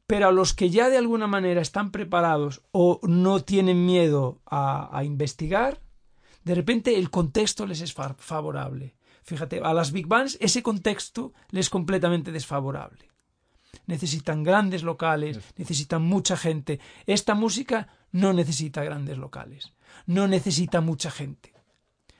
[0.07, 4.89] pero a los que ya de alguna manera están preparados o no tienen miedo a,
[4.97, 5.79] a investigar,
[6.43, 8.95] de repente el contexto les es fa- favorable.
[9.23, 13.09] Fíjate, a las big bands ese contexto les es completamente desfavorable.
[13.87, 16.79] Necesitan grandes locales, necesitan mucha gente.
[17.05, 19.73] Esta música no necesita grandes locales,
[20.05, 21.53] no necesita mucha gente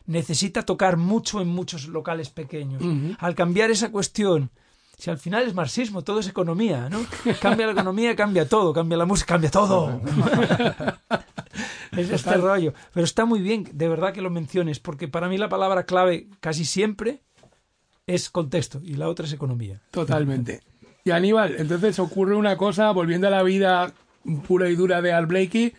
[0.05, 2.81] necesita tocar mucho en muchos locales pequeños.
[3.19, 4.51] Al cambiar esa cuestión,
[4.97, 7.05] si al final es marxismo, todo es economía, ¿no?
[7.41, 10.01] Cambia la economía, cambia todo, cambia la música, cambia todo.
[11.97, 12.73] Es este rollo.
[12.93, 16.27] Pero está muy bien, de verdad que lo menciones, porque para mí la palabra clave
[16.39, 17.21] casi siempre
[18.07, 19.81] es contexto y la otra es economía.
[19.91, 20.61] Totalmente.
[21.05, 23.93] Y Aníbal, entonces ocurre una cosa, volviendo a la vida
[24.47, 25.73] pura y dura de Al Blakey,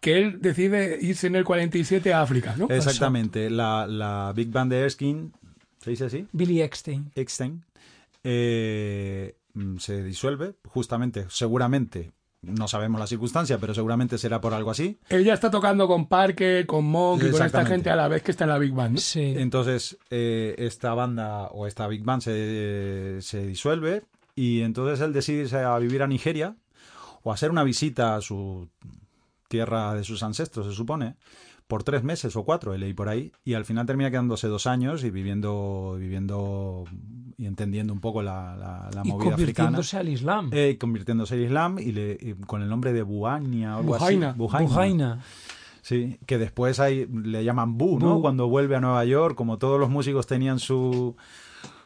[0.00, 2.68] que él decide irse en el 47 a África, ¿no?
[2.70, 5.30] Exactamente, la, la Big Band de Erskine,
[5.80, 6.26] ¿se dice así?
[6.32, 7.10] Billy Eckstein.
[7.14, 7.64] Eckstein,
[8.24, 14.70] eh, mm, se disuelve, justamente, seguramente, no sabemos la circunstancia, pero seguramente será por algo
[14.70, 14.98] así.
[15.08, 18.22] Él ya está tocando con Parker, con Monk y con esta gente a la vez
[18.22, 19.00] que está en la Big Band, ¿no?
[19.00, 19.34] Sí.
[19.36, 25.42] Entonces, eh, esta banda o esta Big Band se, se disuelve y entonces él decide
[25.42, 26.56] irse a vivir a Nigeria
[27.22, 28.68] o hacer una visita a su
[29.48, 31.16] tierra de sus ancestros, se supone,
[31.70, 35.02] por tres meses o cuatro, leí por ahí, y al final termina quedándose dos años
[35.04, 36.84] y viviendo, viviendo
[37.38, 39.68] y entendiendo un poco la, la, la y movida africana.
[39.78, 40.50] convirtiéndose al Islam.
[40.52, 44.30] Eh, convirtiéndose al Islam y, le- y con el nombre de Buhania o algo Bujaina.
[44.30, 44.38] así.
[44.38, 44.68] Bujaina.
[44.68, 45.20] Bujaina.
[45.82, 48.16] Sí, que después hay, le llaman Bu, ¿no?
[48.16, 48.20] Bu.
[48.20, 51.16] Cuando vuelve a Nueva York, como todos los músicos tenían su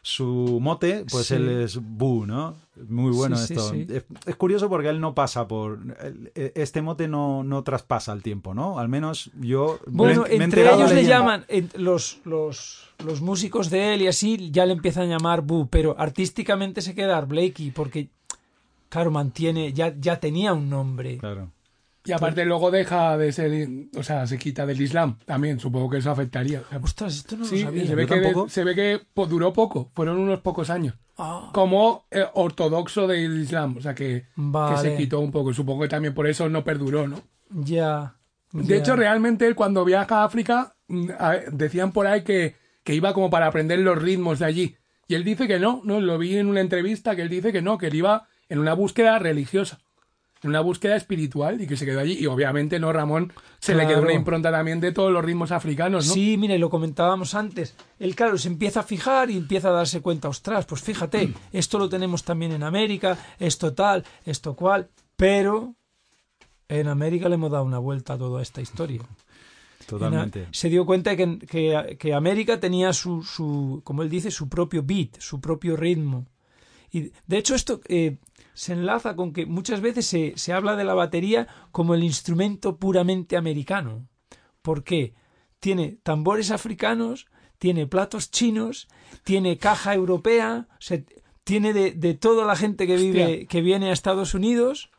[0.07, 1.35] su mote, pues Sí.
[1.37, 2.57] él es Bu, ¿no?
[2.91, 3.71] Muy bueno Sí, esto.
[3.71, 3.87] sí.
[3.89, 5.79] Es, es curioso porque él no pasa por...
[6.03, 8.79] él- Este mote no, no traspasa el tiempo, ¿no?
[8.79, 9.79] Al menos yo...
[9.87, 11.47] Bueno, me- entre ellos le llaman,
[11.79, 15.97] los, los, los músicos de él y así ya le empiezan a llamar Bu, pero
[15.99, 18.09] artísticamente se queda Blakey porque,
[18.91, 21.17] claro, mantiene, ya, ya tenía un nombre.
[21.17, 21.49] Claro.
[22.05, 25.99] Y aparte luego deja de ser, o sea, se quita del Islam también, supongo que
[25.99, 26.63] eso afectaría.
[26.69, 27.87] Sea, Ostras, esto no sí, lo sabía.
[27.87, 30.95] se ve, que, se ve que duró poco, fueron unos pocos años.
[31.17, 34.27] Ah, Como eh, ortodoxo del Islam, o sea que,
[34.81, 35.55] se quitó un poco.
[35.55, 37.23] Supongo que también por eso no perduró, ¿no?
[37.51, 38.17] ya.
[38.53, 41.09] De hecho, realmente él cuando viaja a África, mm,
[41.51, 44.77] decían por ahí que, que iba como para aprender los ritmos de allí.
[45.09, 47.63] Y él dice que no, no, lo vi en una entrevista que él dice que
[47.63, 49.81] no, que él iba en una búsqueda religiosa,
[50.45, 52.19] una búsqueda espiritual y que se quedó allí.
[52.19, 56.07] Y obviamente no, Ramón, se le quedó una impronta también de todos los ritmos africanos,
[56.07, 56.15] ¿no?
[56.15, 57.75] Sí, mire, lo comentábamos antes.
[57.99, 61.79] Él, claro, se empieza a fijar y empieza a darse cuenta, ostras, pues fíjate, esto
[61.79, 65.75] lo tenemos también en América, esto tal, esto cual, pero
[66.69, 69.03] en América le hemos dado una vuelta a toda esta historia.
[69.87, 70.49] Totalmente.
[70.51, 74.83] Se dio cuenta que, que, que América tenía su, su, como él dice, su propio
[74.83, 76.27] beat, su propio ritmo.
[76.91, 78.19] Y de hecho esto eh,
[78.55, 82.79] se enlaza con que muchas veces se, se habla de la batería como el instrumento
[82.79, 84.09] puramente americano.
[84.63, 85.15] ¿Por qué?
[85.61, 87.27] Tiene tambores africanos,
[87.59, 88.89] tiene platos chinos,
[89.25, 91.03] tiene caja europea, o sea,
[91.45, 93.47] tiene de, de toda la gente que vive, Hostia.
[93.47, 94.91] que viene a Estados Unidos,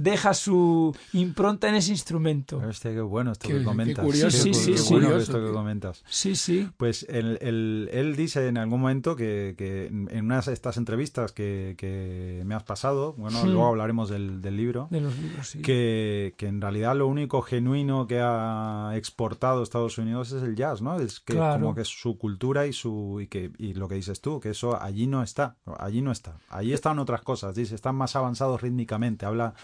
[0.00, 2.58] deja su impronta en ese instrumento.
[2.58, 4.04] Hostia, qué bueno esto Qué- que qué comentas.
[4.04, 6.02] curioso, Sí, sí, qué sí, bueno esto que comentas.
[6.08, 6.68] Sí, sí.
[6.76, 11.32] Pues él, él- él dice en algún momento que, que en unas de estas entrevistas
[11.32, 13.46] que, que me has pasado, bueno, Hmm.
[13.48, 15.62] luego hablaremos del, del libro, De los libros, sí.
[15.62, 20.80] que, que en realidad lo único genuino que ha exportado Estados Unidos es el jazz,
[20.82, 20.98] ¿no?
[21.00, 21.60] Es que Claro.
[21.60, 24.50] como que es su cultura y su y que y lo que dices tú, que
[24.50, 26.36] eso allí no está, allí no está.
[26.48, 29.54] Allí están otras cosas, dice, están más avanzados rítmicamente, habla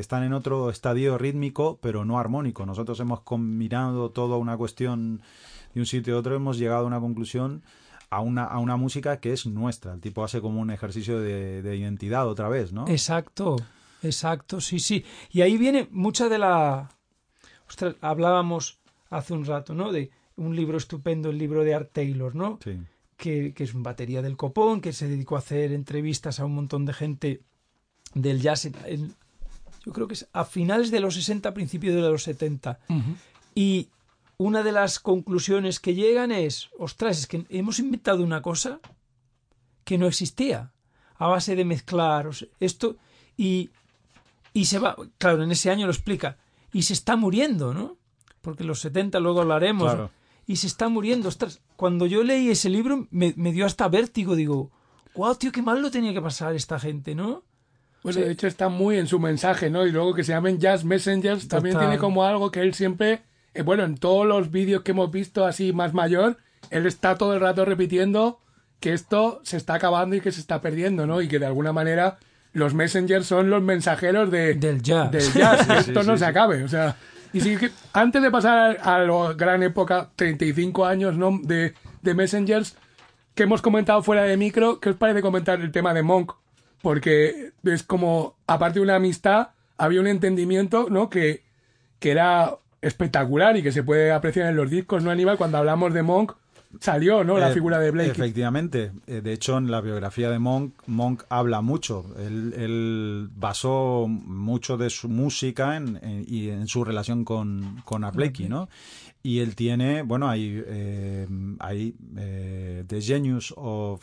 [0.00, 2.64] están en otro estadio rítmico, pero no armónico.
[2.66, 5.22] Nosotros hemos combinado toda una cuestión
[5.74, 7.62] de un sitio a otro, hemos llegado a una conclusión
[8.08, 9.92] a una, a una música que es nuestra.
[9.92, 12.86] El tipo hace como un ejercicio de, de identidad otra vez, ¿no?
[12.88, 13.56] Exacto,
[14.02, 15.04] exacto, sí, sí.
[15.32, 16.90] Y ahí viene mucha de la...
[17.68, 18.78] Ostras, hablábamos
[19.10, 19.90] hace un rato, ¿no?
[19.90, 22.58] De un libro estupendo, el libro de Art Taylor, ¿no?
[22.62, 22.78] Sí.
[23.16, 26.54] Que, que es un batería del copón, que se dedicó a hacer entrevistas a un
[26.54, 27.40] montón de gente
[28.14, 28.66] del jazz.
[28.66, 29.14] en- en-
[29.86, 32.78] yo creo que es a finales de los 60, principios de los 70.
[32.88, 33.00] Ujú.
[33.54, 33.88] Y
[34.36, 38.80] una de las conclusiones que llegan es, ostras, es que hemos inventado una cosa
[39.84, 40.72] que no existía,
[41.18, 42.96] a base de mezclar o sea, esto
[43.36, 43.70] y,
[44.52, 46.36] y se va, claro, en ese año lo explica,
[46.72, 47.96] y se está muriendo, ¿no?
[48.42, 50.10] Porque en los 70 luego hablaremos, Claro.
[50.46, 54.34] y se está muriendo, ostras, cuando yo leí ese libro me, me dio hasta vértigo,
[54.34, 54.70] digo,
[55.14, 57.44] wow, tío, qué mal lo tenía que pasar esta gente, ¿no?
[58.02, 59.86] Bueno, de hecho está muy en su mensaje, ¿no?
[59.86, 63.22] Y luego que se llamen Jazz Messengers también tiene como algo que él siempre,
[63.54, 66.36] eh, bueno, en todos los vídeos que hemos visto así más mayor,
[66.70, 68.38] él está todo el rato repitiendo
[68.78, 71.20] que esto se está acabando y que se está perdiendo, ¿no?
[71.20, 72.18] Y que de alguna manera
[72.52, 75.10] los Messengers son los mensajeros de, Del jazz.
[75.10, 76.30] del jazz, que Sí, esto sí, no sí, se sí.
[76.30, 76.96] acabe, o sea...
[77.32, 81.38] Y sí que antes de pasar a la gran época, 35 años, ¿no?
[81.42, 82.76] De, de Messengers,
[83.34, 86.32] que hemos comentado fuera de micro, ¿qué os parece comentar el tema de Monk?
[86.82, 91.08] Porque es como, aparte de una amistad, había un entendimiento, ¿no?
[91.10, 91.42] Que,
[91.98, 95.36] que era espectacular y que se puede apreciar en los discos, ¿no, Aníbal?
[95.38, 96.32] Cuando hablamos de Monk,
[96.80, 97.38] salió, ¿no?
[97.38, 98.10] La Eh, figura de Blake.
[98.10, 98.92] Efectivamente.
[99.06, 102.04] Eh, De hecho, en la biografía de Monk, Monk habla mucho.
[102.18, 108.04] Él, él basó mucho de su música en, en- y en su relación con, con
[108.04, 108.68] Art Blakey, ¿no?
[109.22, 111.26] Y él tiene, bueno, hay, eh,
[111.58, 114.00] hay eh, The Genius of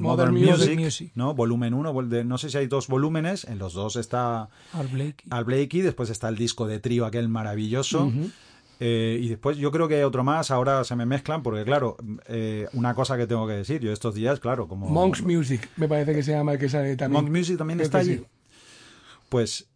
[0.00, 0.78] Modern Modern, Music.
[0.78, 1.12] Music.
[1.14, 1.34] ¿no?
[1.34, 5.82] Volumen 1, no sé si hay dos volúmenes, en los dos está Art Blakey.
[5.82, 8.10] Después está el disco de trío aquel maravilloso.
[8.82, 11.98] Eh, y después yo creo que hay otro más, ahora se me mezclan, porque claro,
[12.26, 14.88] eh, una cosa que tengo que decir, yo estos días, claro, como...
[14.88, 17.22] Monk's Music, me parece que se llama el que sale también.
[17.24, 18.16] Monk Music también Creo está allí.
[18.16, 18.24] sí.
[19.28, 19.68] Pues,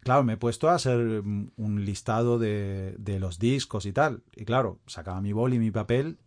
[0.00, 4.24] claro, me he puesto a hacer un listado de, de los discos y tal.
[4.34, 6.18] Y claro, sacaba mi boli y mi papel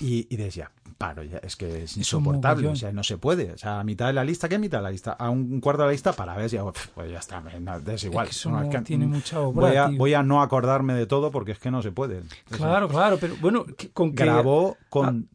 [0.00, 3.52] y, y decía, paro, ya, es que es insoportable, o sea, no se puede.
[3.52, 5.12] O sea, a mitad de la lista, ¿qué mitad de la lista?
[5.12, 8.28] A un cuarto de la lista para ver, ya, pues ya está, no, es igual.
[8.28, 9.98] que No, no es que, tiene mm, mucha obra, voy, a, tío.
[9.98, 12.22] voy a no acordarme de todo porque es que no se puede.
[12.50, 14.24] Claro, claro, pero bueno, con que...
[14.24, 15.28] Grabó con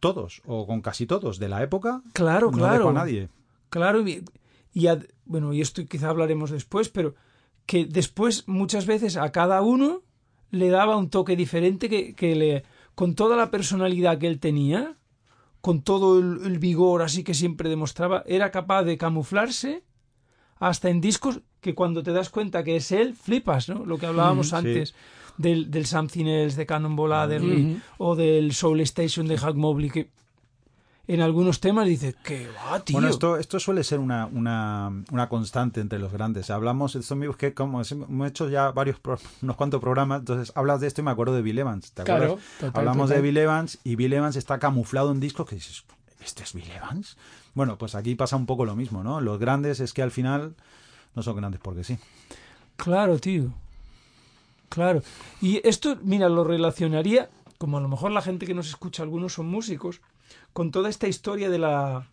[0.00, 2.78] todos, o con casi todos, de la época, Claro, no claro.
[2.78, 3.28] dejó a nadie.
[3.70, 4.24] Claro, y,
[5.24, 7.14] bueno, y esto quizá hablaremos después, pero
[7.66, 10.02] que después muchas veces a cada uno
[10.50, 14.96] le daba un toque diferente que, que le, con toda la personalidad que él tenía,
[15.60, 19.84] con todo el, el vigor así que siempre demostraba, era capaz de camuflarse
[20.58, 23.84] hasta en discos que cuando te das cuenta que es él, flipas, ¿no?
[23.86, 24.94] Lo que hablábamos antes
[25.38, 30.10] del, del Something Else de Cannonball Adderley o del Soul Station de Hugh Mobley, que
[31.06, 32.94] en algunos temas dice, que va, tío.
[32.94, 36.48] Bueno, esto, esto suele ser una, una, una constante entre los grandes.
[36.50, 38.98] Hablamos de estos amigos que como hemos hecho ya varios
[39.42, 41.92] unos cuantos programas, entonces hablas de esto y me acuerdo de Bill Evans.
[41.92, 43.16] ¿te Claro, total, Hablamos total.
[43.16, 45.84] de Bill Evans y Bill Evans está camuflado en discos que dices,
[46.24, 47.16] ¿este es Bill Evans?
[47.52, 49.20] Bueno, pues aquí pasa un poco lo mismo, ¿no?
[49.20, 50.54] Los grandes es que al final
[51.14, 51.98] no son grandes porque sí.
[52.76, 53.52] Claro, tío.
[54.70, 55.02] Claro.
[55.40, 59.34] Y esto, mira, lo relacionaría, como a lo mejor la gente que nos escucha, algunos
[59.34, 60.00] son músicos,
[60.54, 62.08] con toda esta historia de la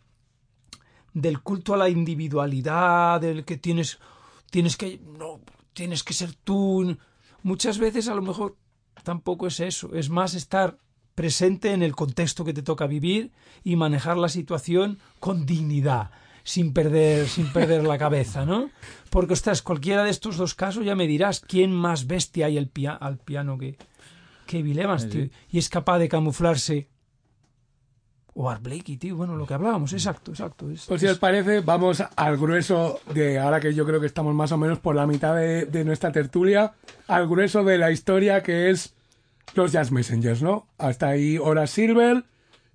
[1.14, 4.00] del culto a la individualidad, del que tienes
[4.50, 5.40] tienes que no
[5.74, 6.98] tienes que ser tú.
[7.44, 8.58] Muchas veces a lo mejor
[9.04, 10.78] tampoco es eso, es más estar
[11.16, 13.32] presente en el contexto que te toca vivir
[13.64, 16.12] y manejar la situación con dignidad,
[16.44, 18.70] sin perder, sin perder la cabeza, ¿no?
[19.10, 22.70] Porque, ostras, cualquiera de estos dos casos ya me dirás quién más bestia hay el
[22.70, 23.78] pia- al piano que,
[24.48, 26.88] que Bill Evans, tío, y es capaz de camuflarse.
[28.34, 30.70] O Art Blakey, tío, bueno, lo que hablábamos, exacto, exacto.
[30.72, 34.08] es- Pues si es- os parece, vamos al grueso de, ahora que yo creo que
[34.08, 36.72] estamos más o menos por la mitad de, de nuestra tertulia,
[37.08, 38.94] al grueso de la historia que es
[39.54, 40.66] los Jazz Messengers, ¿no?
[40.78, 42.24] Hasta ahí Horace Silver,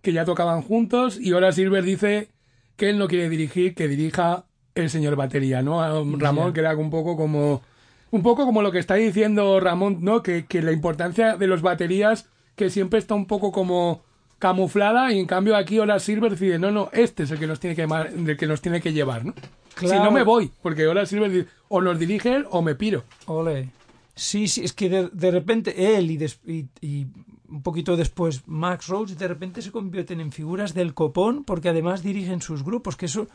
[0.02, 2.28] que ya tocaban juntos, y Horace Silver dice
[2.76, 5.80] que él no quiere dirigir, que dirija el señor batería, ¿no?
[5.82, 5.88] A
[6.18, 6.52] Ramón, Ya.
[6.52, 7.62] que era un poco como...
[8.10, 10.22] Un poco como lo que está diciendo Ramón, ¿no?
[10.22, 14.02] Que, que la importancia de los baterías, que siempre está un poco como
[14.38, 17.58] camuflada, y en cambio aquí Horace Silver decide, no, no, este es el que nos
[17.60, 19.34] tiene que, el que, nos tiene que llevar, ¿no?
[19.78, 23.04] Si no me voy, porque Horace Silver dice, o nos dirige él o me piro.
[23.26, 23.70] Ole.
[24.14, 27.06] Sí, sí, es que de, de repente él y, des- y- y
[27.48, 32.02] un poquito después Max Roach de repente se convierten en figuras del copón porque además
[32.02, 33.28] dirigen sus grupos, que eso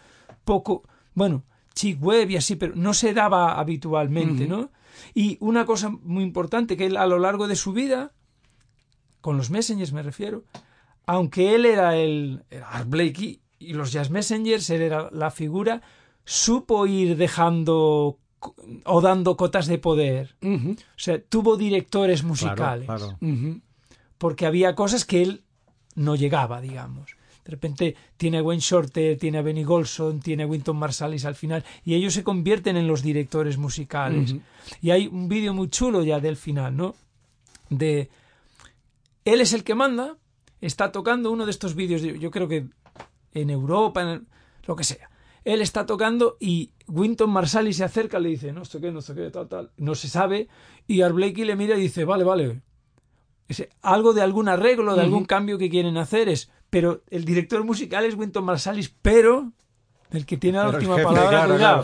[0.44, 0.84] poco,
[1.14, 1.44] bueno,
[1.76, 4.72] Chick Webb y así, pero no se daba habitualmente, ¿no?
[5.14, 8.12] Y una cosa muy importante, que él a lo largo de su vida,
[9.22, 10.44] con los Messengers me refiero,
[11.14, 15.82] aunque él era el era Art Blakey y los Jazz Messengers, él era la figura,
[16.26, 18.18] supo ir dejando
[18.86, 20.36] o dando cotas de poder.
[20.42, 22.86] O sea, tuvo directores Claro, musicales.
[22.86, 23.18] claro.
[24.18, 25.42] Porque había cosas que él
[25.96, 27.16] no llegaba, digamos.
[27.44, 31.36] De repente tiene a Wayne Shorter, tiene a Benny Golson, tiene a Winton Marsalis al
[31.36, 34.36] final, y ellos se convierten en los directores musicales.
[34.82, 36.96] Y hay un vídeo muy chulo ya del final, ¿no?
[37.70, 38.10] De
[39.26, 40.16] él es el que manda,
[40.62, 42.68] está tocando uno de estos vídeos, yo- creo que
[43.34, 44.28] en Europa, en el-
[44.68, 45.10] lo que sea.
[45.44, 49.16] Él está tocando y Winton Marsalis se acerca, le dice, no sé qué, no sé
[49.16, 49.72] qué, tal, tal.
[49.78, 50.48] No se sabe.
[50.86, 52.62] Y Art Blakey le mira y dice, vale, vale.
[53.48, 56.52] Ese- algo de algún arreglo, de algún cambio que quieren hacer es.
[56.70, 59.52] Pero el director musical es Winton Marsalis, pero
[60.12, 61.84] el que tiene la Pero última jefe, palabra, claro, claro.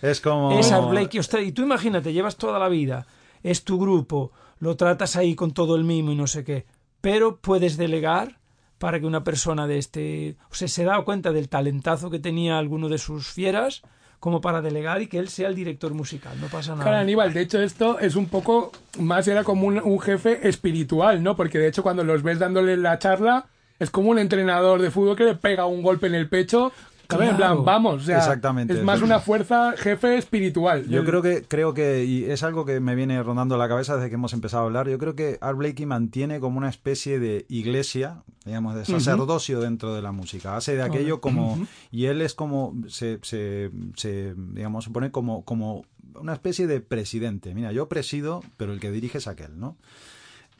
[0.00, 0.52] Es como...
[0.58, 1.18] Es Art Blakey.
[1.18, 3.06] Ostras, y tú imagínate, llevas toda la vida,
[3.42, 4.30] es tu grupo,
[4.60, 6.64] lo tratas ahí con todo el mimo y no sé qué,
[7.00, 8.38] pero puedes delegar
[8.78, 10.36] para que una persona de este...
[10.50, 13.82] O sea, se da cuenta del talentazo que tenía alguno de sus fieras
[14.20, 16.84] como para delegar y que él sea el director musical, no pasa nada.
[16.84, 21.22] Claro, Aníbal, de hecho esto es un poco más, era como un, un jefe espiritual,
[21.22, 21.36] ¿no?
[21.36, 23.46] Porque de hecho cuando los ves dándole la charla,
[23.78, 26.72] es como un entrenador de fútbol que le pega un golpe en el pecho.
[27.10, 27.30] ¿Sabes?
[27.30, 27.54] En Claro.
[27.54, 28.74] plan, vamos, o sea, Exactamente.
[28.74, 30.86] es más una fuerza jefe espiritual.
[30.88, 34.08] Yo creo que, creo que, y es algo que me viene rondando la cabeza desde
[34.10, 37.46] que hemos empezado a hablar, yo creo que Art Blakey mantiene como una especie de
[37.48, 40.56] iglesia, digamos, de sacerdocio dentro de la música.
[40.56, 41.58] Hace de aquello como,
[41.90, 46.80] y él es como, se, se, se, digamos, se pone como, como una especie de
[46.80, 47.54] presidente.
[47.54, 49.76] Mira, yo presido, pero el que dirige es aquel, ¿no?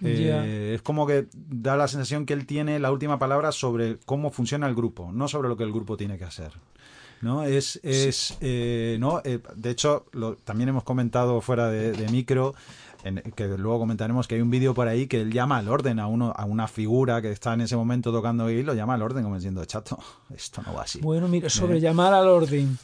[0.04, 0.72] Eh.
[0.74, 4.66] Es como que da la sensación que él tiene la última palabra sobre cómo funciona
[4.68, 6.52] el grupo, no sobre lo que el grupo tiene que hacer.
[7.20, 7.42] ¿no?
[7.42, 9.20] Es, es eh, ¿no?
[9.24, 12.54] Eh, de hecho, lo- también hemos comentado fuera de, de micro,
[13.02, 15.98] en- que luego comentaremos que hay un vídeo por ahí que él llama al orden
[15.98, 19.02] a uno a una figura que está en ese momento tocando y lo llama al
[19.02, 19.98] orden como diciendo, chato,
[20.32, 21.00] esto no va así.
[21.00, 22.78] Bueno, mira, sobre llamar al orden.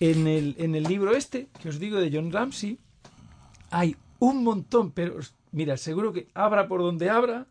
[0.00, 2.78] En el, en el libro este, que os digo de John Ramsey,
[3.70, 5.16] hay un montón, pero
[5.56, 7.46] mira, seguro que abra por donde abra,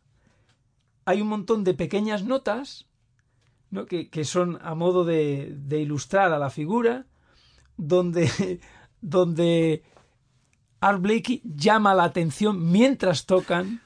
[1.06, 2.86] hay un montón de pequeñas notas
[3.72, 3.88] ¿no?
[3.88, 7.08] que, que son a modo de, de ilustrar a la figura,
[7.78, 8.62] donde,
[9.02, 9.82] donde
[10.82, 13.82] Art Blakey llama la atención mientras tocan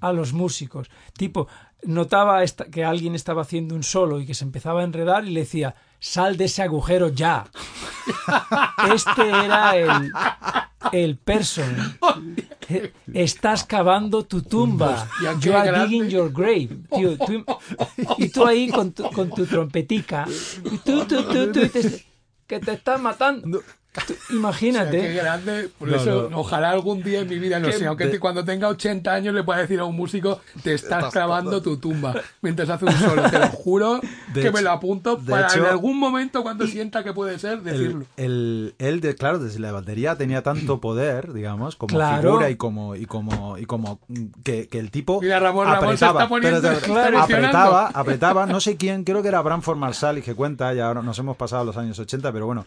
[0.00, 0.90] a los músicos.
[1.16, 1.46] Tipo,
[1.84, 5.40] notaba que alguien estaba haciendo un solo y que se empezaba a enredar y le
[5.40, 5.76] decía,
[6.06, 7.46] sal de ese agujero ya.
[8.94, 10.12] Este era el,
[10.92, 11.98] el person.
[13.12, 15.08] Estás cavando tu tumba.
[15.40, 16.68] You are digging your grave.
[16.94, 17.44] Tío, tú-
[18.18, 20.26] y tú ahí con tu, con tu trompetica.
[20.64, 21.60] Y tú, tú, tú, tú,
[22.46, 23.62] que te estás matando.
[24.06, 25.12] Tú- O sea, qué imagínate.
[25.14, 25.68] grande.
[25.78, 26.38] Por No, eso, no.
[26.40, 29.42] ojalá algún día en mi vida, no sé, aunque te- cuando tenga 80 años le
[29.42, 33.22] pueda decir a un músico, te estás, Estás clavando tu tumba mientras hace un solo.
[33.30, 34.00] Te lo juro
[34.34, 37.38] De que me hecho- lo apunto para en hecho- algún momento, cuando sienta que puede
[37.38, 38.04] ser, decirlo.
[38.16, 42.22] El, el- él, de, claro, desde la batería tenía tanto poder, digamos, como Claro.
[42.22, 45.96] figura y como y como y como mm, que, que el tipo Mira, Ramón, Ramón
[45.96, 47.18] se apretaba, está poniendo- pero- Claro.
[47.20, 51.18] apretaba, apretaba, no sé quién, creo que era Branford Marsalis que cuenta, ya ahora nos
[51.18, 52.66] hemos pasado los años 80, pero bueno,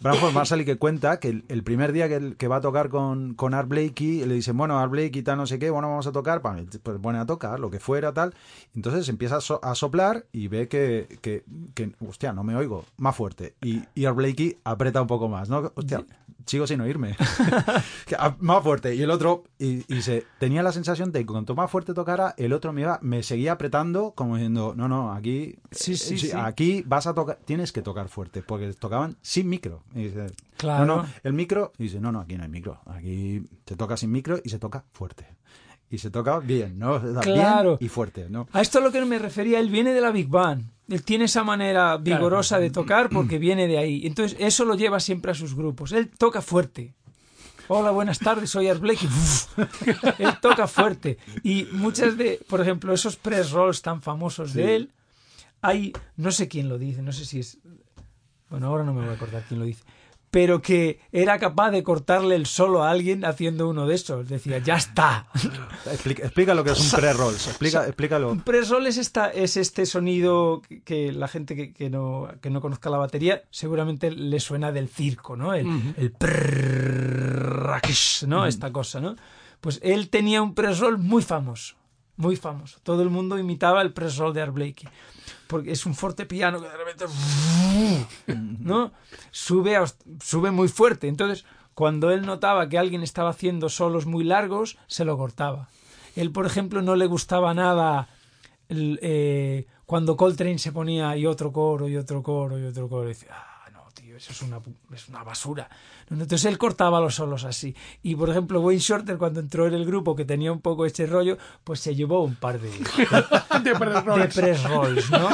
[0.00, 3.68] Branford Marsalis que cuenta que el, primer día que, va a tocar con, con Art
[3.68, 6.98] Blakey, le dicen, bueno, Art Blakey tal, no sé qué, bueno, vamos a tocar, pues
[7.00, 8.34] pone a tocar, lo que fuera, tal.
[8.74, 11.44] Entonces empieza a, so- a soplar y ve que, que,
[11.74, 13.54] que, hostia, no me oigo, más fuerte.
[13.60, 15.70] Y, y Art Blakey aprieta un poco más, ¿no?
[15.74, 16.04] Hostia,
[16.46, 17.16] sigo sin oírme.
[18.18, 18.94] Ah, más fuerte.
[18.96, 22.34] Y el otro, y, y se tenía la sensación de que cuanto más fuerte tocara,
[22.36, 26.18] el otro me, iba, me seguía apretando, como diciendo, no, no, aquí, Sí, sí, eh,
[26.18, 26.30] sí.
[26.34, 29.84] aquí vas a tocar, tienes que tocar fuerte, porque tocaban sin micro.
[29.94, 30.26] Y dice,
[30.56, 30.84] Claro.
[30.86, 33.96] no, no, el micro, y dice, no, no, aquí no hay micro, aquí se toca
[33.96, 35.26] sin micro y se toca fuerte.
[35.90, 37.00] Y se toca bien, ¿no?
[37.20, 37.76] Claro.
[37.76, 38.48] Bien y fuerte, ¿no?
[38.52, 40.70] A esto a lo que me refería, él viene de la Big Band.
[40.88, 44.06] Él tiene esa manera vigorosa de tocar porque viene de ahí.
[44.06, 45.92] Entonces, eso lo lleva siempre a sus grupos.
[45.92, 46.94] Él toca fuerte.
[47.68, 49.08] Hola, buenas tardes, soy Art Blakey.
[50.18, 51.18] Él toca fuerte.
[51.44, 54.90] Y muchas de, por ejemplo, esos press rolls tan famosos de él,
[55.62, 57.58] hay, no sé quién lo dice, no sé si es,
[58.48, 59.84] bueno, ahora no me voy a acordar quién lo dice,
[60.30, 64.28] pero que era capaz de cortarle el solo a alguien haciendo uno de esos.
[64.28, 65.26] Decía, ya está.
[65.86, 68.30] Explica, explica lo que es un pre-rolls, explica, explícalo.
[68.30, 72.60] Un press-roll es, esta, es este sonido que, la gente que, que no, que no
[72.60, 75.54] conozca la batería seguramente le suena del circo, ¿no?
[75.54, 75.66] El,
[75.96, 78.46] el prrrrakish, ¿no?
[78.46, 79.16] Esta cosa, ¿no?
[79.60, 81.74] Pues él tenía un press-roll muy famoso,
[82.20, 82.78] muy famoso.
[82.82, 84.88] Todo el mundo imitaba el press-roll de Art Blakey.
[85.46, 87.04] Porque es un forte piano que de repente
[88.60, 88.92] ¿no?
[89.30, 89.84] Sube, a-
[90.22, 91.08] sube muy fuerte.
[91.08, 91.44] Entonces,
[91.74, 95.68] cuando él notaba que alguien estaba haciendo solos muy largos, se lo cortaba.
[96.14, 98.08] Él, por ejemplo, no le gustaba nada
[98.68, 103.04] eh, cuando Coltrane se ponía y otro coro y otro coro y otro coro.
[103.06, 103.34] Y decía,
[104.20, 104.60] eso es una,
[104.94, 105.68] es una basura.
[106.10, 107.74] Entonces él cortaba los solos así.
[108.02, 111.06] Y, por ejemplo, Wayne Shorter, cuando entró en el grupo que tenía un poco ese
[111.06, 112.70] rollo, pues se llevó un par de,
[113.64, 114.34] de press de rolls.
[114.34, 115.28] press rolls, ¿no?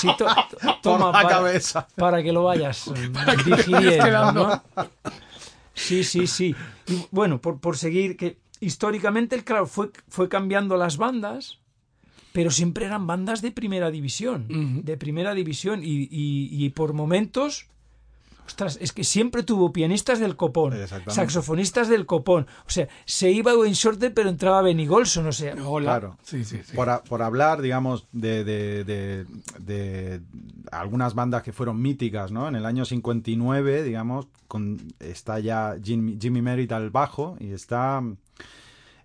[0.00, 1.88] Sí, to- to- toma la para, cabeza.
[1.96, 2.90] para que lo vayas
[3.46, 4.32] digiriendo.
[4.32, 4.62] ¿no?
[5.72, 6.54] Sí, sí, sí.
[6.86, 11.58] Y bueno, por, por seguir, que históricamente, el claro, fue, fue cambiando las bandas,
[12.32, 14.82] pero siempre eran bandas de primera división.
[14.84, 15.80] De primera división.
[15.82, 17.68] Y, y- y por momentos.
[18.46, 21.14] Ostras, es que siempre tuvo pianistas del copón, Exactamente.
[21.14, 22.46] saxofonistas del copón.
[22.66, 25.26] O sea, se iba Wayne Shorter, pero entraba Benny Golson.
[25.26, 25.84] O sea, Hola.
[25.98, 26.18] Claro.
[26.22, 26.76] Sí, sí, sí.
[26.76, 29.26] Por, a- por hablar, digamos, de, de- de-
[29.60, 30.20] de
[30.70, 32.46] algunas bandas que fueron míticas, ¿no?
[32.46, 38.02] En el año 59, digamos, con, está ya Jimmy, Jimmy Merritt al bajo y está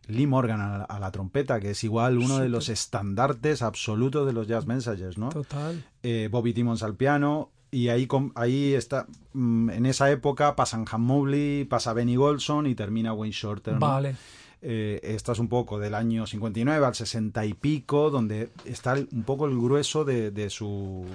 [0.07, 4.25] Lee Morgan a, la- a la trompeta, que es igual uno de los estandartes absolutos
[4.25, 5.29] de los jazz messengers, ¿no?
[5.29, 5.83] total.
[6.03, 11.01] eh, Bobby Timmons al piano y ahí ahí está mm, en esa época pasan Han
[11.01, 13.73] Mobley, pasa Benny Golson y termina Wayne Shorter.
[13.73, 13.79] ¿no?
[13.79, 14.15] Vale.
[14.61, 19.23] Eh, esta es un poco del año 59 al 60 y pico, donde está un
[19.23, 21.05] poco el grueso de, de su...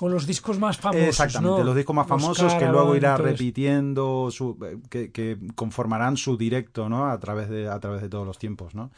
[0.00, 1.08] O los discos más famosos.
[1.08, 1.64] Exactamente, ¿no?
[1.64, 4.58] los discos más famosos que luego irá repitiendo, su,
[4.90, 7.06] que, que conformarán su directo ¿no?
[7.06, 8.74] a, través de, a través de todos los tiempos.
[8.74, 8.90] ¿no?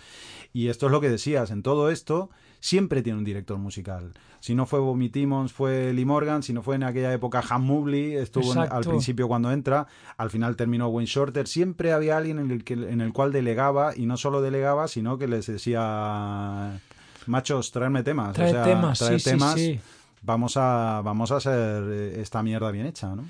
[0.52, 2.30] Y esto es lo que decías, en todo esto
[2.61, 4.12] siempre tiene un director musical.
[4.40, 7.62] Si no fue Bobby Timmons, fue Lee Morgan, si no fue en aquella época Han
[7.62, 9.86] Mobley, estuvo en- al principio cuando entra,
[10.16, 13.96] al final terminó Wayne Shorter, siempre había alguien en el, que, en el cual delegaba,
[13.96, 16.80] y no solo delegaba, sino que les decía,
[17.26, 18.34] machos, traerme temas.
[18.34, 19.80] Trae o sea, temas, traer sí, temas, sí, sí.
[20.22, 23.24] Vamos a, vamos a hacer eh, esta mierda bien hecha, ¿no?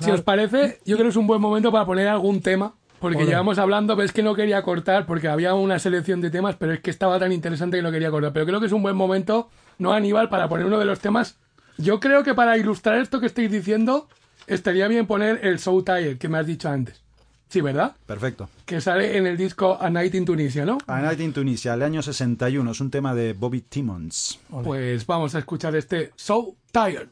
[0.00, 2.74] Si os parece, yo creo que es un buen momento para poner algún tema.
[3.00, 3.26] Porque Hola.
[3.26, 6.72] llevamos hablando, pero es que no quería cortar porque había una selección de temas, pero
[6.72, 8.32] es que estaba tan interesante que no quería cortar.
[8.32, 11.36] Pero creo que es un buen momento, ¿no, Aníbal, para poner uno de los temas?
[11.76, 14.08] Yo creo que para ilustrar esto que estáis diciendo,
[14.48, 17.02] estaría bien poner el Soul Tire que me has dicho antes.
[17.48, 17.96] Sí, ¿verdad?
[18.04, 18.50] Perfecto.
[18.66, 20.78] Que sale en el disco A Night in Tunisia, ¿no?
[20.86, 24.38] A Night in Tunisia, el año 61, es un tema de Bobby Timmons.
[24.64, 27.08] Pues vamos a escuchar este So Tired.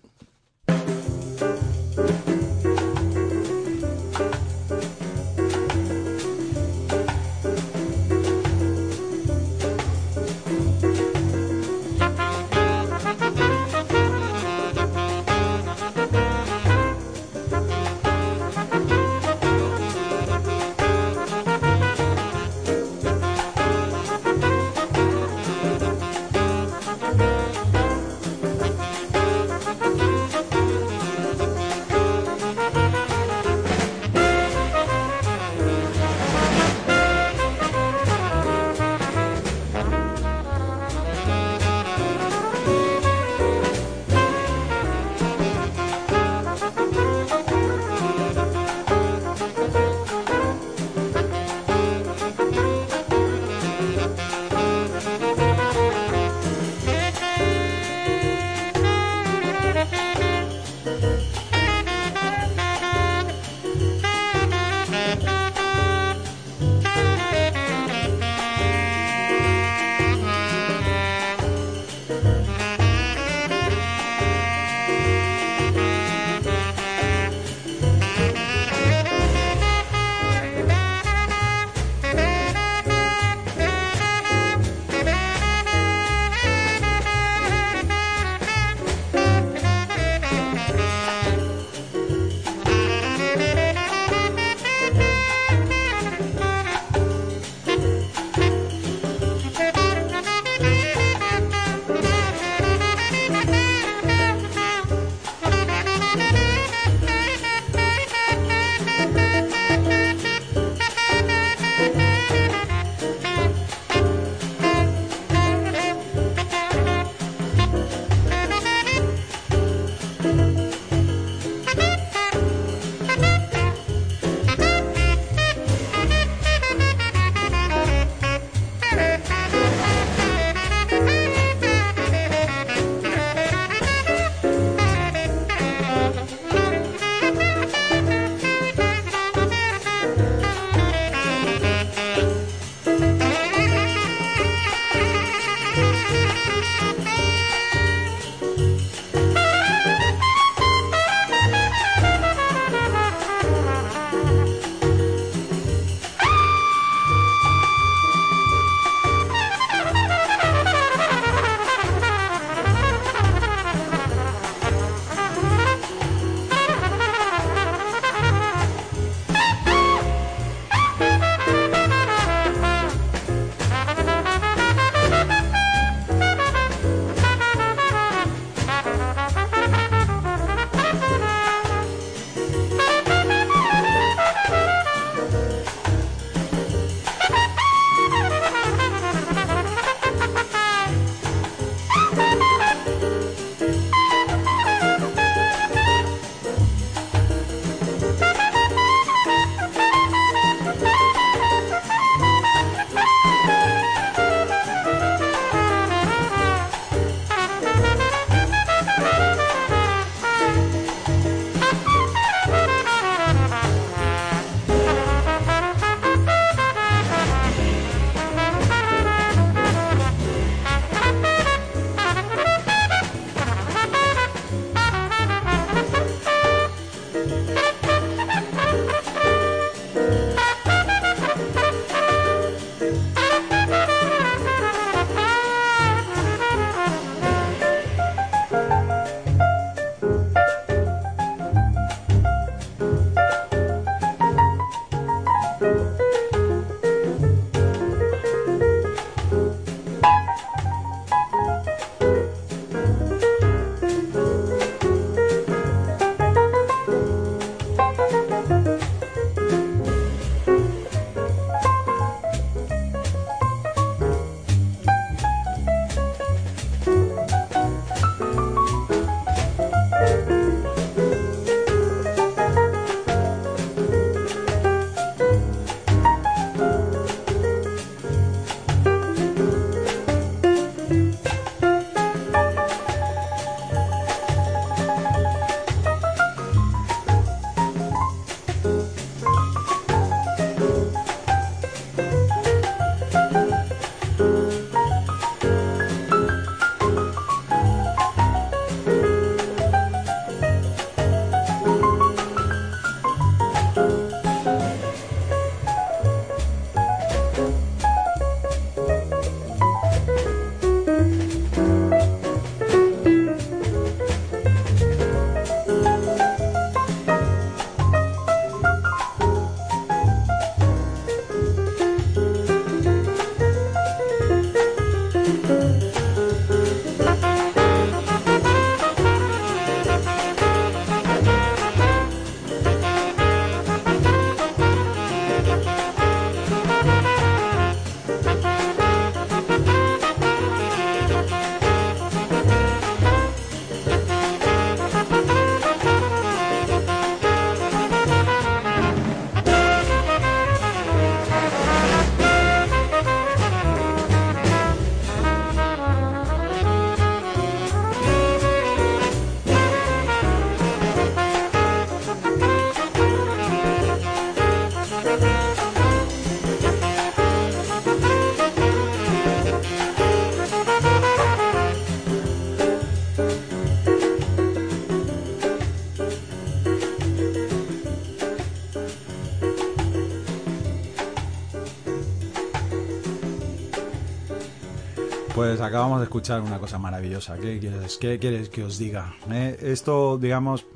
[385.67, 387.37] Acabamos de escuchar una cosa maravillosa.
[387.39, 389.14] ¿Qué quieres, qué quieres que os diga?
[389.31, 390.67] Eh, esto, digamos,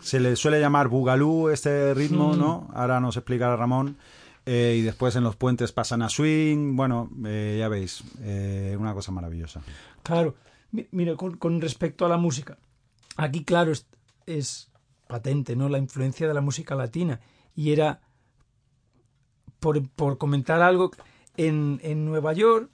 [0.00, 2.68] se le suele llamar bugalú este ritmo, ¿no?
[2.74, 3.96] Ahora nos explicará Ramón.
[4.46, 6.74] Eh, y después en los puentes pasan a swing.
[6.74, 8.02] Bueno, eh, ya veis,
[8.78, 9.60] una cosa maravillosa.
[10.02, 10.34] Claro,
[10.72, 12.56] Mi- mira, con, con respecto a la música,
[13.16, 13.86] aquí claro es,
[14.26, 14.70] es
[15.08, 15.68] patente, ¿no?
[15.68, 17.20] La influencia de la música latina.
[17.54, 18.00] Y era,
[19.58, 20.90] por, por comentar algo,
[21.36, 22.70] en, en Nueva York,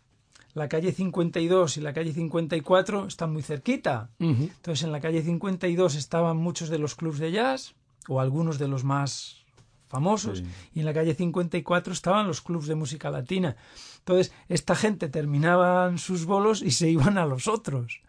[0.56, 4.08] la calle 52 y la calle 54 están muy cerquita.
[4.18, 4.44] Ujú.
[4.44, 7.74] Entonces en la calle 52 estaban muchos de los clubs de jazz,
[8.08, 9.44] o algunos de los más
[9.88, 10.44] famosos, Sí.
[10.74, 13.54] y en la calle 54 estaban los clubs de música latina.
[13.98, 18.00] Entonces esta gente terminaban sus bolos y se iban a los otros.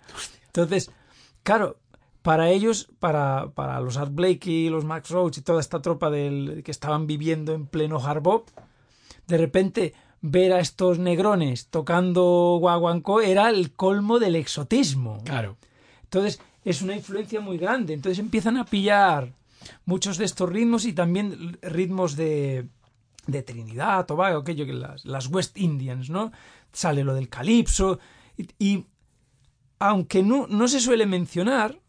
[0.45, 0.89] Entonces,
[1.43, 1.77] claro,
[2.21, 6.61] para ellos, para, para los Art Blakey, los Max Roach y toda esta tropa del,
[6.63, 8.47] que estaban viviendo en pleno hard bop,
[9.27, 9.93] de repente
[10.29, 15.21] ver a estos negrones tocando guaguancó era el colmo del exotismo.
[15.23, 15.57] Claro.
[16.03, 17.93] Entonces es una influencia muy grande.
[17.93, 19.33] Entonces empiezan a pillar
[19.85, 22.67] muchos de estos ritmos y también ritmos de,
[23.25, 26.31] de Trinidad, Tobago, aquello que las, las West Indians, ¿no?
[26.71, 27.99] Sale lo del calipso.
[28.37, 28.85] Y, y
[29.79, 31.79] aunque no, no se suele mencionar,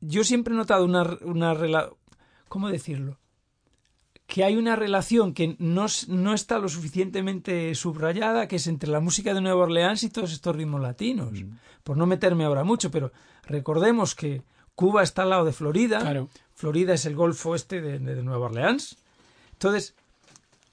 [0.00, 1.54] yo siempre he notado una, una
[2.48, 3.18] ¿cómo decirlo?
[4.26, 9.00] Que hay una relación que no, no está lo suficientemente subrayada, que es entre la
[9.00, 11.30] música de Nueva Orleans y todos estos ritmos latinos.
[11.84, 13.12] Por no meterme ahora mucho, pero
[13.44, 14.42] recordemos que
[14.74, 16.00] Cuba está al lado de Florida.
[16.00, 16.28] Claro.
[16.54, 18.96] Florida es el Golfo Este de, de Nueva Orleans.
[19.52, 19.94] Entonces,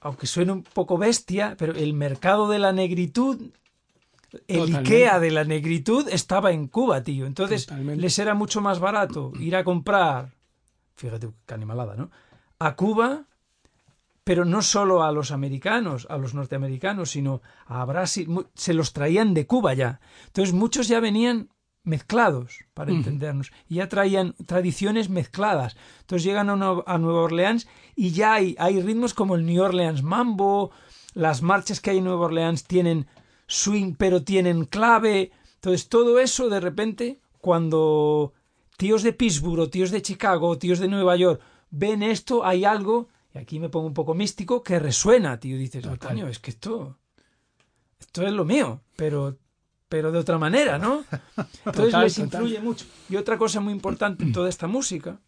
[0.00, 3.40] aunque suene un poco bestia, pero el mercado de la negritud,
[4.48, 4.78] el Totalmente.
[4.94, 7.24] Ikea de la negritud estaba en Cuba, tío.
[7.24, 8.02] Entonces, Totalmente.
[8.02, 10.34] les era mucho más barato ir a comprar,
[10.96, 12.10] fíjate qué animalada, ¿no?
[12.58, 13.24] A Cuba,
[14.24, 19.34] pero no solo a los americanos, a los norteamericanos, sino a Brasil, se los traían
[19.34, 20.00] de Cuba ya.
[20.26, 21.50] Entonces muchos ya venían
[21.82, 25.76] mezclados, para entendernos, y ya traían tradiciones mezcladas.
[26.00, 30.70] Entonces llegan a Nueva Orleans y ya hay, hay ritmos como el New Orleans Mambo,
[31.12, 33.06] las marchas que hay en Nueva Orleans tienen
[33.46, 35.32] swing, pero tienen clave.
[35.56, 38.32] Entonces todo eso de repente, cuando
[38.78, 42.64] tíos de Pittsburgh o tíos de Chicago o tíos de Nueva York ven esto, hay
[42.64, 45.58] algo, y aquí me pongo un poco místico, que resuena, tío.
[45.58, 46.98] Dices, "Ah, coño, es que esto,
[47.98, 49.36] esto es lo mío, pero,
[49.88, 51.04] pero de otra manera, ¿no?
[51.36, 52.42] Entonces Total, les total.
[52.42, 52.86] influye mucho.
[53.08, 55.20] Y otra cosa muy importante en toda esta música,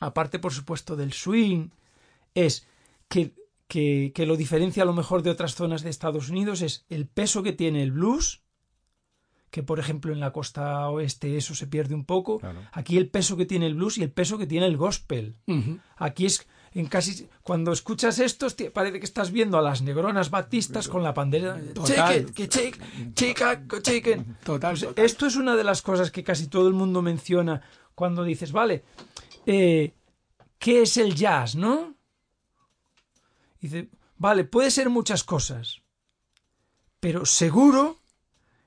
[0.00, 1.68] aparte por supuesto del swing,
[2.34, 2.66] es
[3.08, 3.34] que,
[3.68, 7.06] que, que lo diferencia a lo mejor de otras zonas de Estados Unidos es el
[7.06, 8.42] peso que tiene el blues,
[9.50, 12.38] que por ejemplo en la costa oeste eso se pierde un poco.
[12.38, 12.60] Claro.
[12.72, 15.36] Aquí el peso que tiene el blues y el peso que tiene el gospel.
[15.96, 20.30] Aquí es en casi cuando escuchas esto hostia, parece que estás viendo a las negronas
[20.30, 22.20] batistas con la pandera Total.
[22.20, 22.34] It.
[24.44, 25.04] Total, Pues total.
[25.04, 27.60] esto es una de las cosas que casi todo el mundo menciona
[27.94, 28.84] cuando dices, vale,
[29.46, 29.94] eh,
[30.58, 31.94] ¿qué es el jazz, no?
[33.60, 35.82] Dice, vale, puede ser muchas cosas,
[37.00, 37.98] pero seguro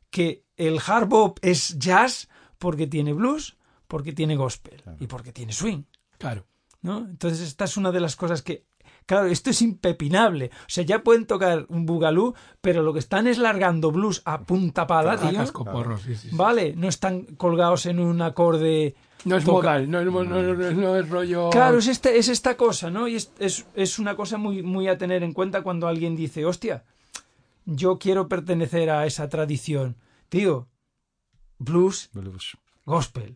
[0.09, 2.29] que el hard bop es jazz
[2.59, 5.83] porque tiene blues, porque tiene gospel y porque tiene swing.
[6.17, 6.45] Claro.
[6.85, 6.99] ¿No?
[6.99, 8.65] Entonces esta es una de las cosas que,
[9.05, 10.51] claro, esto es impepinable.
[10.61, 14.41] O sea, ya pueden tocar un bugalú, pero lo que están es largando blues a
[14.43, 15.37] punta pala, tío.
[15.39, 16.35] cascoporros, sí, sí, sí.
[16.35, 18.95] Vale, no están colgados en un acorde.
[19.25, 21.49] No es Toca- modal, no es, no, no- no es rollo...
[21.49, 23.07] Claro, es, este, es esta cosa, ¿no?
[23.07, 26.45] Y es, es, es una cosa muy, muy a tener en cuenta cuando alguien dice,
[26.45, 26.83] hostia,
[27.65, 29.95] yo quiero pertenecer a esa tradición.
[30.29, 30.67] Tío,
[31.57, 32.55] blues, Blues.
[32.85, 33.35] gospel.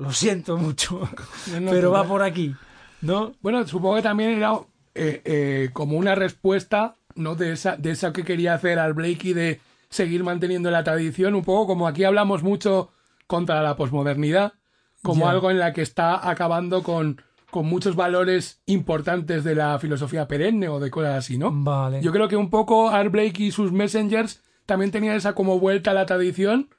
[0.00, 1.00] Lo siento mucho,
[1.52, 2.54] No, no, pero va por aquí,
[3.02, 3.32] ¿no?
[3.42, 4.54] Bueno, supongo que también era
[4.94, 7.34] eh, eh, como una respuesta, ¿no?
[7.34, 11.44] De esa, de esa que quería hacer al Blakey de seguir manteniendo la tradición, un
[11.44, 12.90] poco como aquí hablamos mucho
[13.26, 14.54] contra la posmodernidad,
[15.02, 17.20] como algo en la que está acabando con,
[17.50, 21.50] con muchos valores importantes de la filosofía perenne o de cosas así, ¿no?
[21.52, 22.00] Vale.
[22.00, 25.90] Yo creo que un poco Art Blakey y sus messengers también tenían esa como vuelta
[25.90, 26.70] a la tradición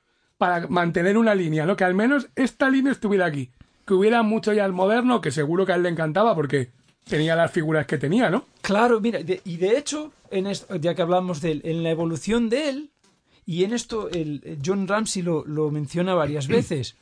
[0.41, 1.75] para mantener una línea, ¿no?
[1.75, 3.51] Que al menos esta línea estuviera aquí.
[3.85, 6.71] Que hubiera mucho jazz moderno, que seguro que a él le encantaba porque
[7.07, 8.45] tenía las figuras que tenía, ¿no?
[8.63, 11.91] Claro, mira, de- y de hecho, en esto, ya que hablamos de él, en la
[11.91, 12.89] evolución de él,
[13.45, 16.95] y en esto el, el John Ramsey lo, lo menciona varias veces.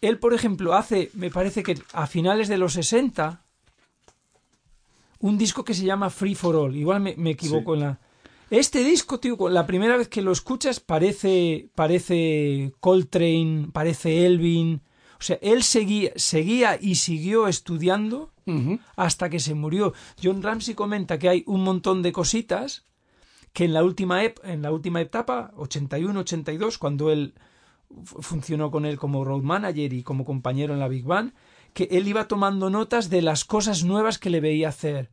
[0.00, 3.40] Él, por ejemplo, hace, me parece que a finales de los 60,
[5.18, 6.76] un disco que se llama Free for All.
[6.76, 7.98] Igual me, me equivoco en la.
[8.58, 14.82] Este disco, tío, con- la primera vez que lo escuchas parece, parece Coltrane, parece Elvin.
[15.18, 18.30] O sea, él seguía, seguía y siguió estudiando
[18.96, 19.94] hasta que se murió.
[20.22, 22.84] John Ramsey comenta que hay un montón de cositas
[23.54, 27.34] que en la última, ep- en la última etapa, 81-82, cuando él
[28.04, 31.32] fu- funcionó con él como road manager y como compañero en la Big Bang,
[31.72, 35.10] que él iba tomando notas de las cosas nuevas que le veía hacer.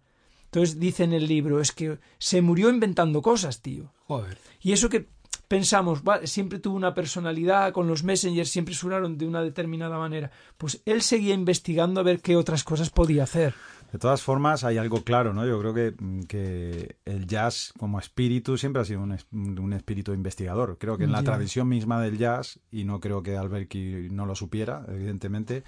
[0.52, 3.94] Entonces dice en el libro, es que se murió inventando cosas, tío.
[4.08, 4.38] Joder.
[4.60, 5.08] Y eso que
[5.48, 10.30] pensamos, va, siempre tuvo una personalidad, con los messengers siempre sonaron de una determinada manera.
[10.58, 13.54] Pues él seguía investigando a ver qué otras cosas podía hacer.
[13.94, 15.46] De todas formas, hay algo claro, ¿no?
[15.46, 15.94] Yo creo que,
[16.28, 20.78] que el jazz como espíritu siempre ha sido un, un espíritu investigador.
[20.78, 24.36] Creo que en la tradición misma del jazz, y no creo que Alberti no lo
[24.36, 25.64] supiera, evidentemente,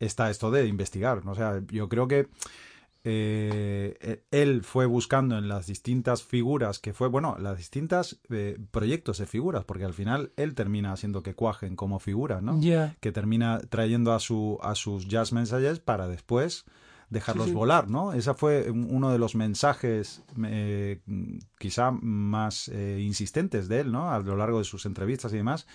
[0.00, 1.24] está esto de investigar.
[1.24, 1.32] ¿no?
[1.32, 2.28] O sea, yo creo que
[3.04, 9.18] eh, él fue buscando en las distintas figuras que fue, bueno, las distintas eh, proyectos
[9.18, 12.58] de figuras, porque al final él termina haciendo que cuajen como figuras, ¿no?
[12.60, 12.96] Ya.
[13.00, 16.64] que termina trayendo a su a sus jazz messages para después
[17.10, 17.56] dejarlos Sí, sí.
[17.56, 18.12] volar, ¿no?
[18.14, 21.00] Ese fue un- uno de los mensajes eh,
[21.58, 24.10] quizá más insistentes de él, ¿no?
[24.10, 25.66] A lo largo de sus entrevistas y demás,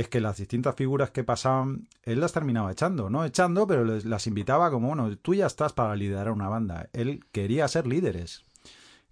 [0.00, 4.04] es que las distintas figuras que pasaban, él las terminaba echando, no echando, pero les-
[4.04, 6.88] las invitaba como, bueno, tú ya estás para liderar una banda.
[6.92, 8.42] Él quería ser líderes.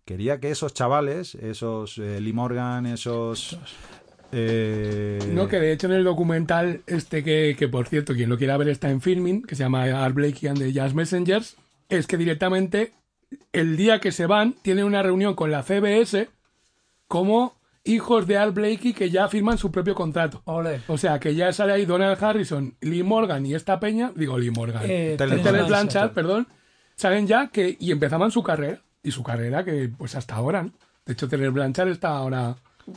[0.05, 3.59] Quería que esos chavales, esos eh, Lee Morgan, esos...
[4.33, 8.37] eh, No, que de hecho en el documental, este que, que por cierto, quien lo
[8.37, 11.57] quiera ver está en filming, que se llama Art Blakey and the Jazz Messengers,
[11.89, 12.93] es que directamente
[13.53, 16.29] el día que se van, tienen una reunión con la CBS
[17.09, 17.55] como
[17.85, 20.43] hijos de Art Blakey que ya firman su propio contrato.
[20.47, 20.81] Ole.
[20.89, 24.51] O sea, que ya sale ahí Donald Harrison, Lee Morgan y esta peña, digo Lee
[24.51, 26.49] Morgan, Eh, Blanchard, perdón,
[26.97, 28.81] salen ya que y empezaban su carrera.
[29.03, 30.73] Y su carrera que pues hasta ahora, ¿no?
[31.05, 32.57] De hecho, Terence Blanchard está ahora,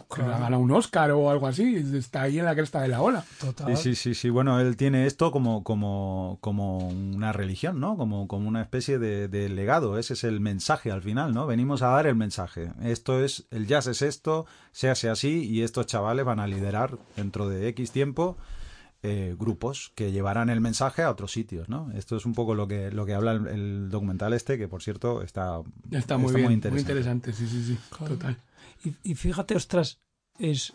[0.10, 3.24] ha ganado un Oscar o algo así, está ahí en la cresta de la ola.
[3.40, 3.76] Total.
[3.78, 4.30] Sí, sí, sí, sí.
[4.30, 7.96] Bueno, él tiene esto como, como, como una religión, ¿no?
[7.98, 9.98] Como, como una especie de, de legado.
[9.98, 11.48] Ese es el mensaje al final, ¿no?
[11.48, 12.72] Venimos a dar el mensaje.
[12.84, 16.98] Esto es, el jazz es esto, se hace así y estos chavales van a liderar
[17.16, 18.38] dentro de X tiempo
[19.04, 21.92] eh, grupos que llevarán el mensaje a otros sitios, ¿no?
[21.94, 24.82] Esto es un poco lo que, lo que habla el, el documental este, que por
[24.82, 25.62] cierto está,
[25.92, 26.82] Está muy bien, muy interesante.
[26.82, 27.34] interesante.
[27.34, 28.16] sí, sí, sí, Claro.
[28.16, 28.38] total.
[28.84, 30.00] Y, y fíjate, ostras,
[30.40, 30.74] es.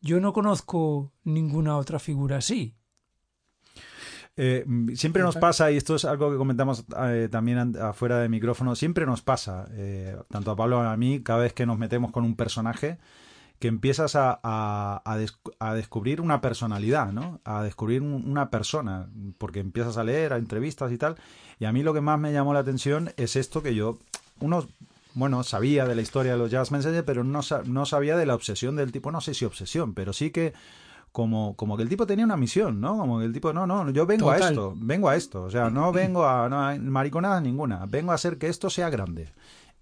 [0.00, 2.74] Yo no conozco ninguna otra figura así.
[4.36, 4.64] Eh,
[4.94, 9.04] siempre nos pasa, y esto es algo que comentamos eh, también afuera de micrófono, siempre
[9.04, 12.24] nos pasa, eh, tanto a Pablo como a mí, cada vez que nos metemos con
[12.24, 12.98] un personaje,
[13.58, 17.40] que empiezas a, a- a des- a descubrir una personalidad, ¿no?
[17.44, 19.08] A descubrir un- una persona,
[19.38, 21.16] porque empiezas a leer, a entrevistas y tal.
[21.60, 23.98] Y a mí lo que más me llamó la atención es esto que yo,
[24.40, 24.66] uno,
[25.14, 28.34] bueno, sabía de la historia de los Jazz Messengers, pero no, no sabía de la
[28.34, 30.52] obsesión del tipo, no sé si obsesión, pero sí que
[31.12, 32.96] como, como que el tipo tenía una misión, ¿no?
[32.96, 35.70] Como que el tipo, no, no, yo vengo a esto, vengo a esto, o sea,
[35.70, 39.30] no vengo a, no, a mariconadas ninguna, vengo a hacer que esto sea grande.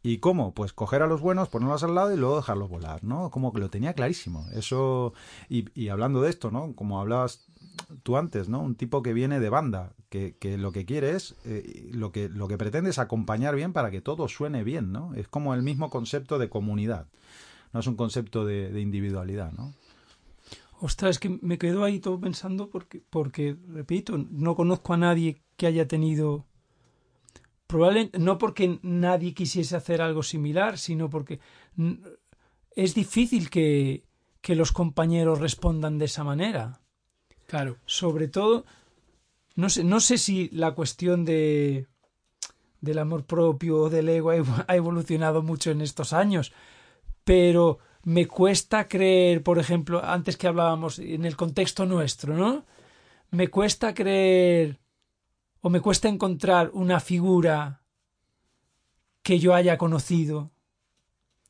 [0.02, 0.54] ¿Y cómo?
[0.54, 3.30] Pues coger a los buenos, ponerlos al lado y luego dejarlos volar, ¿no?
[3.30, 4.46] Como que lo tenía clarísimo.
[4.54, 5.12] Eso,
[5.50, 6.74] y, y hablando de esto, ¿no?
[6.74, 7.44] Como hablabas
[8.02, 8.60] tú antes, ¿no?
[8.60, 12.28] Un tipo que viene de banda, que, que lo que quiere es, eh, lo, que,
[12.28, 15.14] lo que pretende es acompañar bien para que todo suene bien, ¿no?
[15.14, 17.06] Es como el mismo concepto de comunidad,
[17.72, 19.72] no es un concepto de, de individualidad, ¿no?
[20.80, 25.42] Ostras, es que me quedo ahí todo pensando porque, porque, repito, no conozco a nadie
[25.56, 26.46] que haya tenido.
[27.66, 31.38] Probablemente no porque nadie quisiese hacer algo similar, sino porque
[32.74, 34.04] es difícil que,
[34.40, 36.80] que los compañeros respondan de esa manera.
[37.46, 37.76] Claro.
[37.84, 38.64] Sobre todo,
[39.60, 41.86] no sé, no sé si la cuestión de
[42.80, 46.52] del amor propio o del ego ha evo- ha evolucionado mucho en estos años,
[47.24, 52.64] pero me cuesta creer, por ejemplo, antes que hablábamos en el contexto nuestro, ¿no?
[53.30, 54.80] Me cuesta creer
[55.60, 57.82] o me cuesta encontrar una figura
[59.22, 60.50] que yo haya conocido.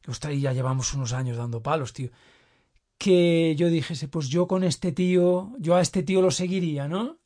[0.08, 2.10] Ostras, ya llevamos unos años dando palos, tío.
[2.98, 7.19] Que yo dijese, pues yo con este tío, yo a este tío lo seguiría, ¿no?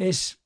[0.00, 0.38] Es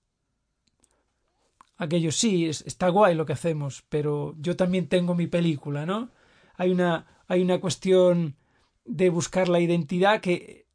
[1.77, 6.11] aquello sí, es- está guay lo que hacemos, pero yo también tengo mi película, ¿no?
[6.57, 8.35] Hay una, hay una cuestión
[8.85, 10.67] de buscar la identidad que,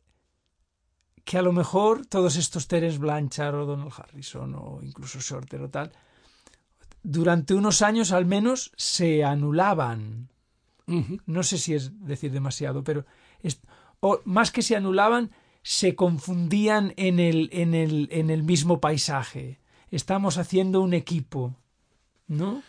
[1.25, 5.69] que a lo mejor todos estos Terence Blanchard o Donald Harrison o incluso Shorter o
[5.69, 5.91] tal,
[7.03, 10.29] durante unos años al menos se anulaban.
[11.25, 13.05] No sé si es decir demasiado, pero
[13.43, 13.61] es-
[13.99, 19.59] o más que se anulaban, se confundían en el, en el, en el mismo paisaje.
[19.91, 21.55] Estamos haciendo un equipo,
[22.27, 22.61] ¿no?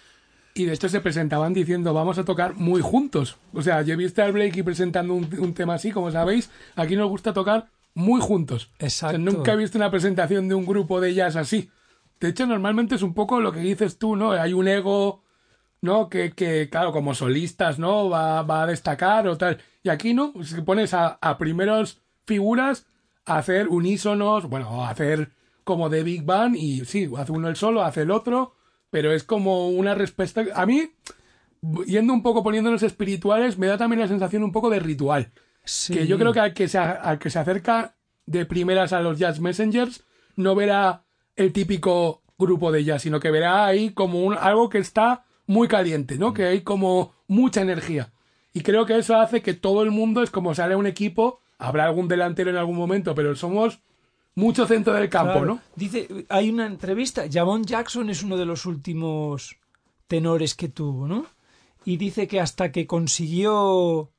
[0.54, 3.36] Y de hecho se presentaban diciendo, vamos a tocar muy juntos.
[3.52, 6.96] O sea, yo he visto al Blakey presentando un, un tema así, como sabéis, aquí
[6.96, 8.70] nos gusta tocar muy juntos.
[8.78, 9.16] Exacto.
[9.16, 11.70] O sea, nunca he visto una presentación de un grupo de jazz así.
[12.18, 14.32] De hecho, normalmente es un poco lo que dices tú, ¿no?
[14.32, 15.22] Hay un ego
[15.82, 16.08] ¿no?
[16.08, 18.08] Que, que claro, como solistas, ¿no?
[18.08, 19.58] Va, va a destacar o tal.
[19.82, 20.32] Y aquí, ¿no?
[20.32, 22.86] Que pones a, a primeros figuras
[23.26, 25.32] hacer unísonos, bueno, hacer
[25.64, 28.54] como de Big Bang y sí, hace uno el solo, hace el otro,
[28.90, 30.44] pero es como una respuesta...
[30.54, 30.92] A mí,
[31.86, 35.32] yendo un poco poniéndonos espirituales, me da también la sensación un poco de ritual.
[35.64, 35.92] Sí.
[35.92, 39.18] Que yo creo que al que, se, al que se acerca de primeras a los
[39.18, 40.04] Jazz Messengers
[40.36, 41.02] no verá
[41.34, 45.66] el típico grupo de jazz, sino que verá ahí como un, algo que está muy
[45.66, 46.32] caliente, ¿no?
[46.32, 48.12] Que hay como mucha energía.
[48.52, 51.84] Y creo que eso hace que todo el mundo es como sale un equipo, habrá
[51.84, 53.80] algún delantero en algún momento, pero somos
[54.34, 55.46] mucho centro del campo, Claro.
[55.46, 55.60] ¿no?
[55.76, 59.56] Dice, hay una entrevista, Javon Jackson es uno de los últimos
[60.08, 61.26] tenores que tuvo, ¿no?
[61.84, 64.10] Y dice que hasta que consiguió,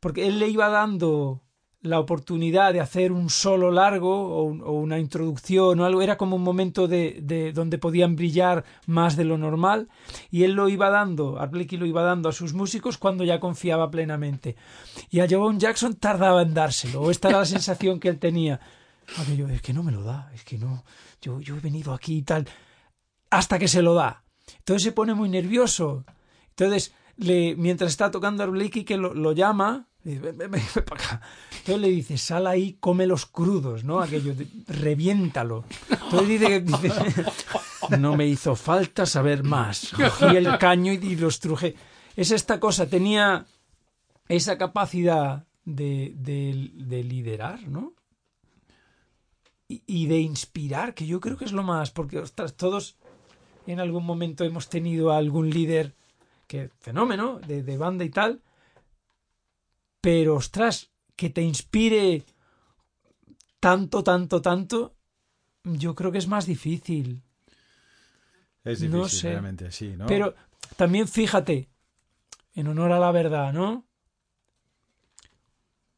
[0.00, 1.42] porque él le iba dando
[1.80, 6.16] la oportunidad de hacer un solo largo o, un- o una introducción o algo, era
[6.16, 9.88] como un momento de, de donde podían brillar más de lo normal
[10.30, 13.90] y él lo iba dando, Blakey lo iba dando a sus músicos cuando ya confiaba
[13.90, 14.56] plenamente.
[15.08, 18.60] Y a Javon Jackson tardaba en dárselo, esta era la sensación que él tenía.
[19.54, 20.84] Es que no me lo da, es que no,
[21.22, 22.46] yo, yo he venido aquí y tal,
[23.30, 24.24] hasta que se lo da.
[24.58, 26.04] Entonces se pone muy nervioso.
[26.50, 32.76] Entonces, le, mientras está tocando a Blakey, que lo, llama, Entonces le dice, sal ahí,
[32.80, 34.00] come los crudos, ¿no?
[34.00, 34.34] Aquello,
[34.66, 35.64] reviéntalo.
[35.90, 37.24] Entonces dice, dice,
[37.98, 39.92] no me hizo falta saber más.
[39.94, 41.74] Cogí el caño y, los truje.
[42.16, 43.46] Es esta cosa, tenía
[44.28, 47.92] esa capacidad de, de, de liderar, ¿no?
[49.68, 52.96] y, y de inspirar, que yo creo que es lo más, porque ostras, todos
[53.66, 55.94] en algún momento hemos tenido a algún líder
[56.46, 58.40] que fenómeno de, de banda y tal,
[60.08, 62.24] pero ostras, que te inspire
[63.60, 64.94] tanto, tanto, tanto,
[65.64, 67.22] yo creo que es más difícil.
[68.64, 69.30] Es difícil, No sé.
[69.32, 70.06] realmente, sí, ¿no?
[70.06, 70.34] Pero
[70.78, 71.68] también fíjate,
[72.54, 73.86] en honor a la verdad, ¿no?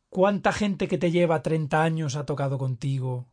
[0.08, 3.28] ¿Cuánta gente que te lleva 30 años ha tocado contigo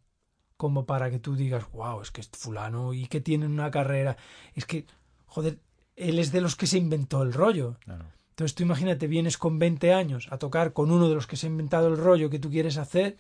[0.58, 4.16] como para que tú digas, wow, es que es fulano y que tiene una carrera?
[4.54, 4.86] Es que,
[5.26, 5.58] joder,
[5.96, 7.80] él es de los que se inventó el rollo.
[7.80, 8.06] Claro.
[8.38, 11.48] Entonces tú imagínate, vienes con 20 años a tocar con uno de los que se
[11.48, 13.18] ha inventado el rollo que tú quieres hacer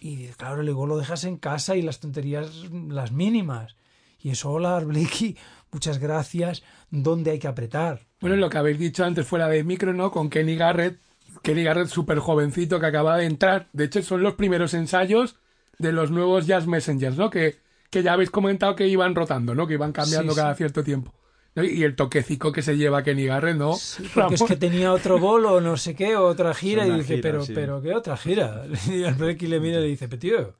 [0.00, 3.76] y claro, luego lo dejas en casa y las tonterías las mínimas.
[4.20, 5.36] Y eso, hola, Blakey,
[5.70, 8.00] muchas gracias, ¿dónde hay que apretar?
[8.20, 10.10] Bueno, lo que habéis dicho antes fuera de micro, ¿no?
[10.10, 10.98] Con Kenny Garrett,
[11.42, 13.68] Kenny Garrett súper jovencito que acaba de entrar.
[13.72, 15.36] De hecho, son los primeros ensayos
[15.78, 17.30] de los nuevos Jazz Messengers, ¿no?
[17.30, 17.56] Que,
[17.88, 19.66] que ya habéis comentado que iban rotando, ¿no?
[19.68, 20.58] Que iban cambiando Sí, cada sí.
[20.58, 21.14] cierto tiempo.
[21.56, 23.76] Y el toquecico que se lleva Kenny Garrett, ¿no?
[24.12, 27.44] Porque es que tenía otro bolo, no sé qué, otra gira, y dije, gira, pero,
[27.44, 27.52] sí.
[27.54, 28.64] pero, ¿qué otra gira?
[28.90, 30.54] Y al le mira y le dice, pero tío,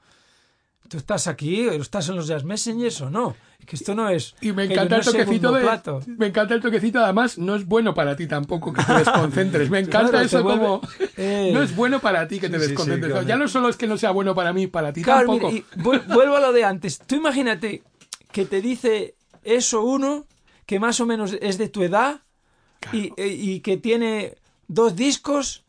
[0.88, 1.66] ¿tú estás aquí?
[1.68, 3.34] ¿Estás en los Jazz Messengers o no?
[3.58, 4.36] Es que esto no es.
[4.40, 5.62] Y me encanta no el toquecito de.
[5.62, 6.00] plato.
[6.06, 9.70] Me encanta el toquecito, además, no es bueno para ti tampoco que te desconcentres.
[9.70, 10.80] Me encanta Claro, eso vuelve- como.
[11.16, 11.50] Eh.
[11.52, 13.10] No es bueno para ti que te Sí, sí, sí, desconcentres.
[13.10, 13.26] claro.
[13.26, 15.50] Ya no solo es que no sea bueno para mí, para ti Claro, tampoco.
[15.50, 17.00] mira, y vuel- vuelvo a lo de antes.
[17.00, 17.82] Tú imagínate
[18.30, 20.26] que te dice eso uno
[20.66, 22.20] que más o menos es de tu edad
[22.92, 24.36] y, e, y que tiene
[24.66, 25.64] dos discos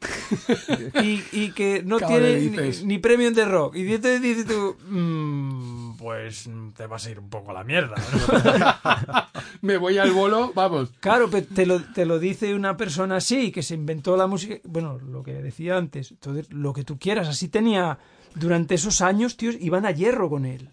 [1.03, 3.75] y, y que no tiene ni, ni premio de rock.
[3.75, 7.95] Y entonces dices tú, "Mm, pues te vas a ir un poco a la mierda.
[7.95, 9.25] ¿no?".
[9.61, 10.91] Me voy al bolo, vamos.
[10.99, 14.55] Claro, pero te lo, te lo dice una persona así, que se inventó la música.
[14.63, 16.11] Bueno, lo que decía antes.
[16.11, 17.27] Entonces, lo que tú quieras.
[17.27, 17.97] Así tenía.
[18.35, 20.69] Durante esos años, tíos, iban a hierro con él.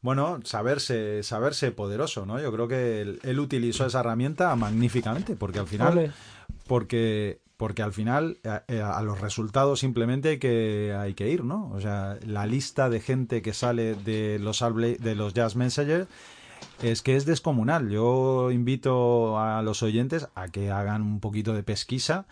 [0.00, 2.40] Bueno, saberse, saberse poderoso, ¿no?
[2.40, 6.14] Yo creo que él, él utilizó esa herramienta magníficamente, porque al final,
[6.66, 8.62] porque, porque al final a,
[8.96, 11.70] a los resultados simplemente hay que, hay que ir, ¿no?
[11.72, 16.06] O sea, la lista de gente que sale de los de los Jazz Messengers
[16.82, 17.90] es que es descomunal.
[17.90, 22.26] Yo invito a los oyentes a que hagan un poquito de pesquisa,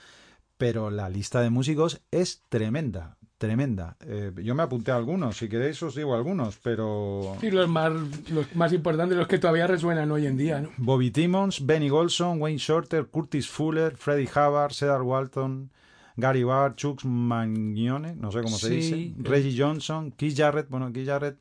[0.56, 3.96] pero la lista de músicos es tremenda, tremenda.
[4.00, 7.92] Eh, yo me apunté a algunos, si queréis os digo algunos, pero Sí, los más,
[8.30, 10.70] los más importantes, los que todavía resuenan hoy en día, ¿no?
[10.78, 15.70] Bobby Timmons, Benny Golson, Wayne Shorter, Curtis Fuller, Freddie Hubbard, Cedar Walton,
[16.16, 18.74] Gary Barr, Chuck Mangione, no sé cómo se Sí.
[18.76, 21.38] dice, Reggie Johnson, Keith Jarrett, bueno, Keith Jarrett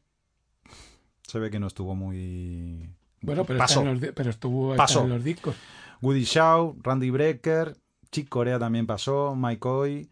[1.28, 2.90] se ve que no estuvo muy...
[3.22, 3.84] Bueno, pero, Pasó.
[3.84, 5.04] los estuvo Pasó.
[5.04, 5.56] en los discos.
[6.02, 7.76] Woody Shaw, Randy Brecker,
[8.12, 10.10] Chick Corea también pasó, Mike Hoy,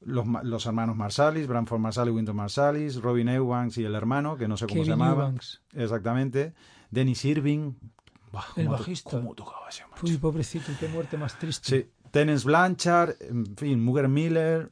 [0.00, 4.56] los, los hermanos Marsalis, Branford Marsalis, Winton Marsalis, Robin Eubanks y el hermano, que no
[4.56, 5.24] sé cómo se llamaba.
[5.24, 6.54] Eubanks, Exactamente.
[6.90, 7.74] Dennis Irving.
[8.56, 9.10] El bajista.
[9.10, 10.06] cómo tocaba ese macho.
[10.06, 11.82] Uy, pobrecito, qué muerte más triste.
[11.82, 11.90] Sí.
[12.10, 14.70] Terence Blanchard, en fin, Muger Miller.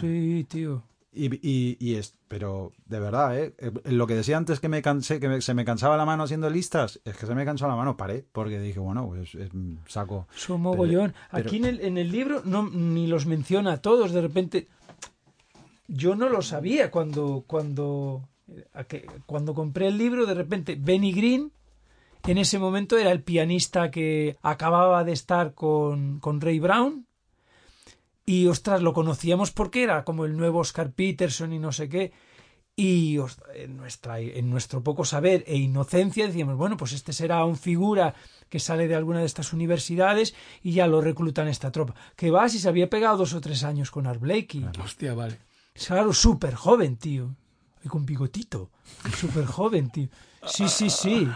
[0.00, 0.84] Sí, tío.
[1.18, 3.54] Y, y- y es, pero de verdad, ¿eh?
[3.58, 6.22] Eh, Lo que decía antes que me cansé, que me- se me cansaba la mano
[6.22, 9.48] haciendo listas, es que se me cansó la mano, paré, porque dije, bueno, pues eh,
[9.86, 10.28] saco.
[10.36, 11.14] Son mogollón.
[11.32, 14.12] pero- Aquí en el, en el libro no, ni los menciona a todos.
[14.12, 14.68] De repente,
[15.88, 18.28] yo no lo sabía cuando, cuando,
[19.26, 20.24] cuando compré el libro.
[20.26, 21.50] De repente, Benny Green,
[22.26, 27.06] en ese momento era el pianista que acababa de estar con, con Ray Brown.
[28.28, 32.12] Y ostras, lo conocíamos porque era como el nuevo Oscar Peterson y no sé qué.
[32.76, 33.16] Y
[33.54, 38.14] en, nuestra, en nuestro poco saber e inocencia decíamos, bueno, pues este será un figura
[38.50, 41.94] que sale de alguna de estas universidades y ya lo reclutan esta tropa.
[42.16, 44.66] Que va si se había pegado dos o tres años con Art Blakey.
[44.84, 45.38] Hostia, vale.
[45.72, 47.34] Claro, súper joven, tío.
[47.82, 48.68] Y con bigotito.
[49.16, 50.08] Súper joven, tío.
[50.44, 51.26] Sí, sí, sí.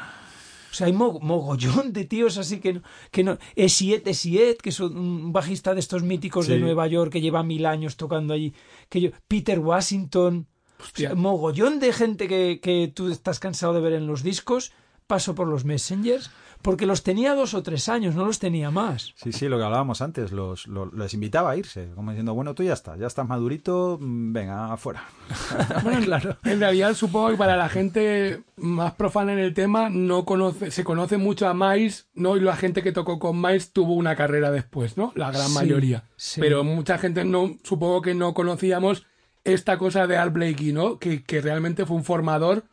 [0.72, 2.82] O sea, hay mo- mogollón de tíos así que no.
[3.10, 6.58] Que no Esiet, Esiet, que es un bajista de estos míticos de.
[6.58, 8.54] Nueva York que lleva mil años tocando allí.
[8.88, 10.46] Que yo, Peter Washington.
[10.78, 11.14] O sea, Hostia.
[11.14, 14.72] mogollón de gente que, que tú estás cansado de ver en los discos.
[15.06, 16.30] Paso por los Messengers.
[16.62, 19.14] Porque los tenía dos o tres años, no los tenía más.
[19.16, 22.54] Sí, sí, lo que hablábamos antes, los, lo- les invitaba a irse, como diciendo, bueno,
[22.54, 25.02] tú ya estás, ya estás madurito, mm, venga, afuera.
[25.82, 26.36] Bueno, Claro.
[26.44, 30.84] En realidad supongo que para la gente más profana en el tema no conoce, se
[30.84, 32.36] conoce mucho a Miles, ¿no?
[32.36, 35.10] Y la gente que tocó con Miles tuvo una carrera después, ¿no?
[35.16, 36.04] La gran Sí, mayoría.
[36.14, 36.40] sí.
[36.40, 39.04] Pero mucha gente no, supongo que no conocíamos
[39.42, 41.00] esta cosa de Art Blakey, ¿no?
[41.00, 42.66] Que, que realmente fue un formador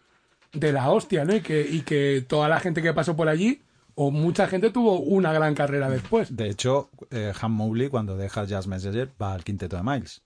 [0.54, 1.36] de la hostia, ¿no?
[1.36, 3.62] Y que, y que toda la gente que pasó por allí,
[3.96, 6.36] o mucha gente tuvo una gran carrera después.
[6.36, 10.22] De hecho, eh, Han Mowgli, cuando deja Jazz Messenger, va al quinteto de Miles.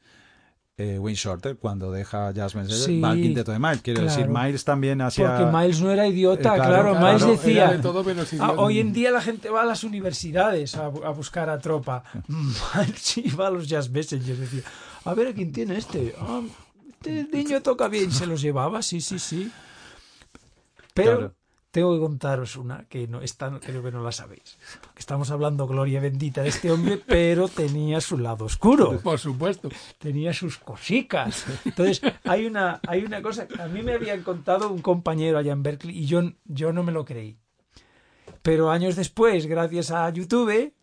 [0.76, 3.82] Eh, Wayne Shorter, cuando deja Jazz Messenger, Sí, va al quinteto de Miles.
[3.84, 4.28] Quiero decir.
[4.28, 5.38] Miles también hacía...
[5.38, 7.72] Porque Miles no era idiota, Eh, claro, Miles decía.
[7.74, 8.54] de todo menos "Ah, idiota".
[8.54, 12.04] hoy en día la gente va a las universidades a, bu- a buscar a tropa.
[12.28, 14.40] Miles sí va a los Jazz Messengers.
[14.40, 14.62] Decía,
[15.06, 16.16] a ver a quién tiene este.
[16.20, 16.42] Ah,
[16.92, 18.12] este niño toca bien.
[18.12, 19.52] Se los llevaba, sí, sí, sí.
[20.94, 21.36] Pero Claro.
[21.72, 24.58] tengo que contaros una que no esta creo que no la sabéis.
[24.82, 29.70] Porque estamos hablando gloria bendita de este hombre, pero tenía su lado oscuro Por supuesto.
[29.98, 31.46] tenía sus cosicas.
[31.66, 35.52] Entonces, hay una, hay una cosa que a mí me habían contado un compañero allá
[35.54, 37.38] en Berkeley y yo, yo no me lo creí.
[38.42, 40.74] Pero años después, gracias a YouTube,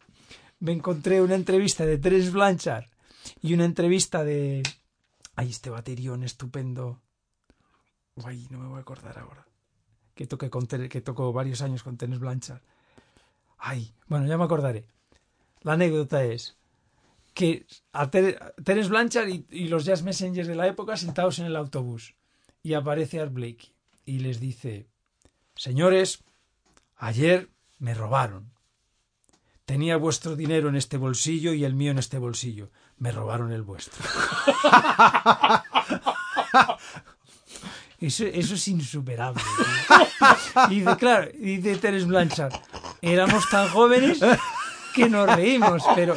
[0.60, 2.84] me encontré una entrevista de Terence Blanchard
[3.42, 4.62] y una entrevista de...
[5.36, 7.00] Ay, este baterión estupendo.
[8.24, 9.46] Ay, no me voy a acordar ahora.
[10.20, 12.60] Que, toqué con, que tocó varios años con Terence Blanchard.
[13.56, 14.84] Ay, bueno, ya me acordaré.
[15.62, 16.58] La anécdota es
[17.32, 17.64] que
[17.94, 18.52] a Ter-
[18.90, 22.16] Blanchard y, y los Jazz Messengers de la época sentados en el autobús
[22.62, 23.72] y aparece Art Blakey
[24.04, 24.88] y les dice
[25.56, 26.22] señores
[26.96, 27.48] ayer
[27.78, 28.52] me robaron
[29.64, 32.68] tenía vuestro dinero en este bolsillo y el mío en este bolsillo
[32.98, 34.04] me robaron el vuestro
[38.00, 40.66] eso, eso es insuperable tío.
[40.70, 42.52] y dice claro dice Terence Blanchard
[43.02, 44.18] éramos tan jóvenes
[44.94, 46.16] que nos reímos pero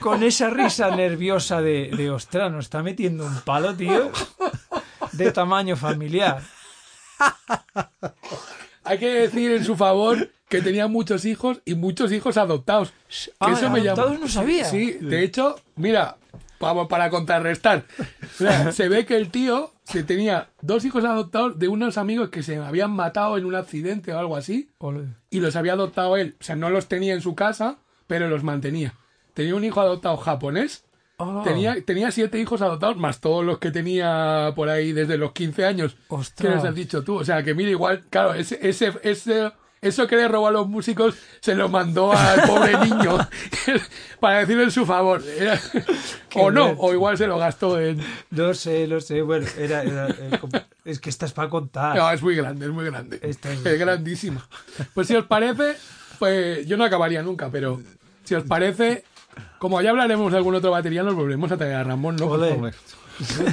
[0.00, 4.10] con esa risa nerviosa de, de ostras, nos está metiendo un palo, tío,
[5.12, 6.42] de tamaño familiar.
[8.84, 12.90] Hay que decir en su favor que tenía muchos hijos y muchos hijos adoptados.
[12.90, 14.64] Que Ah, eso me llamó- adoptados no sabía.
[14.64, 16.16] Sí, de hecho, mira,
[16.62, 17.84] vamos para contrarrestar.
[18.22, 22.30] O sea, se ve que el tío se tenía dos hijos adoptados de unos amigos
[22.30, 24.70] que se habían matado en un accidente o algo así
[25.30, 26.36] y los había adoptado él.
[26.40, 28.94] O sea, no los tenía en su casa, pero los mantenía.
[29.34, 30.84] Tenía un hijo adoptado japonés.
[31.18, 31.42] Ah.
[31.44, 35.64] Tenía, tenía siete hijos adoptados, más todos los que tenía por ahí desde los 15
[35.64, 35.96] años.
[36.08, 36.48] Ostras.
[36.48, 37.16] ¿Qué les has dicho tú?
[37.16, 39.52] O sea, que mira, igual, claro, ese, ese, ese,
[39.82, 43.18] eso que le robó a los músicos se lo mandó al pobre niño
[44.20, 45.22] para decirle en su favor.
[45.38, 45.60] Era-
[46.36, 48.00] o no, o igual se lo gastó en...
[48.30, 49.20] No sé, no sé.
[49.22, 50.40] Bueno, era, era, eh,
[50.86, 51.96] es que estás para contar.
[51.96, 53.18] No, es muy grande, es muy grande.
[53.20, 54.48] Esta es- Es grandísima.
[54.94, 55.74] Pues si os parece,
[56.18, 57.80] pues yo no acabaría nunca, pero
[58.24, 59.04] si os parece,
[59.58, 62.28] como ya hablaremos de algún otro batería, nos volvemos a traer a Ramón, ¿no?
[62.30, 62.72] Favor.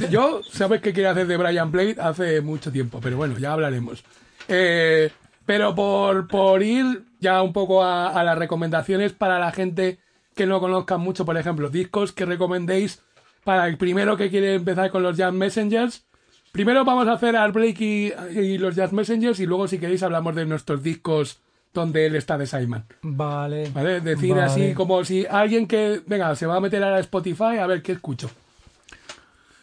[0.10, 4.04] Yo, sabes que quiero hacer de Brian Blade hace mucho tiempo, pero bueno, ya hablaremos.
[4.48, 5.12] Eh,
[5.50, 9.98] pero por, por ir ya un poco a, a las recomendaciones para la gente
[10.36, 13.02] que no conozca mucho, por ejemplo, discos que recomendéis
[13.44, 16.06] para el primero que quiere empezar con los Jazz Messengers.
[16.52, 20.04] Primero vamos a hacer Art Blakey y, y los Jazz Messengers y luego si queréis
[20.04, 21.42] hablamos de nuestros discos
[21.74, 22.86] donde él está de Simon.
[23.02, 23.72] Vale.
[23.74, 24.02] ¿Vale?
[24.02, 24.44] Decir Vale.
[24.44, 27.94] así como si alguien que, venga, se va a meter a Spotify a ver qué
[27.94, 28.30] escucho.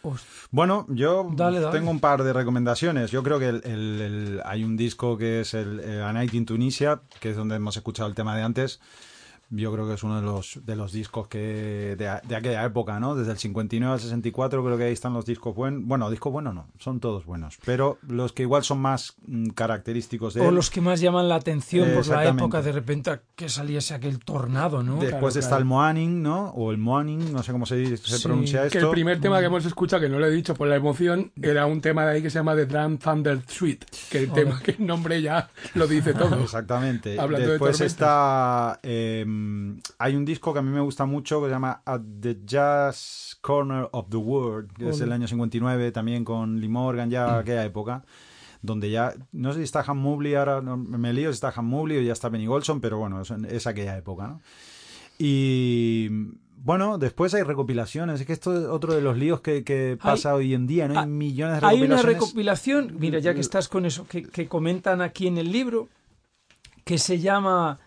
[0.03, 1.77] Host- Bueno, yo Dale, dale.
[1.77, 3.11] tengo un par de recomendaciones.
[3.11, 6.33] Yo creo que el- el- el- hay un disco que es el, eh, A Night
[6.33, 8.79] in Tunisia, que es donde hemos escuchado el tema de antes.
[9.49, 12.99] Yo creo que es uno de los, de los discos que de, de aquella época,
[12.99, 13.15] ¿no?
[13.15, 15.83] Desde el 59 al 64 creo que ahí están los discos buenos.
[15.85, 17.57] Bueno, discos buenos no, son todos buenos.
[17.65, 20.55] Pero los que igual son más mm, característicos de O él.
[20.55, 24.83] los que más llaman la atención por la época, de repente que saliese aquel tornado,
[24.83, 24.95] ¿no?
[24.95, 25.59] Después Claro, está claro.
[25.61, 26.49] el Moaning, ¿no?
[26.49, 28.87] O el Moaning, no sé cómo se, dice- se Sí, pronuncia Que esto.
[28.87, 31.65] el primer tema que hemos escuchado, que no lo he dicho por la emoción, era
[31.65, 33.85] un tema de ahí que se llama The Drum Thunder Suite.
[34.09, 36.35] Que el tema, que el nombre ya lo dice todo.
[36.43, 37.19] Exactamente.
[37.19, 37.91] Hablando de Después tormentas.
[37.93, 38.79] está.
[38.83, 39.25] eh,
[39.99, 43.37] hay un disco que a mí me gusta mucho que se llama At the Jazz
[43.41, 47.65] Corner of the World, que es el año 59, también con Lee Morgan, ya aquella
[47.65, 48.03] época.
[48.61, 51.65] Donde ya, no sé si está Han Mobley ahora, no, me lío si está Han
[51.65, 54.41] Mobley o ya está Benny Golson, pero bueno, es, es aquella época, ¿no?
[55.19, 56.09] Y
[56.57, 58.19] bueno, después hay recopilaciones.
[58.19, 60.99] Es que esto es otro de los líos que, que pasa hoy en día, ¿no?
[60.99, 62.05] Hay millones de Hay una recopilaciones.
[62.05, 65.87] recopilación, mira, ya que estás con eso, que, que comentan aquí en el libro,
[66.83, 67.79] que se llama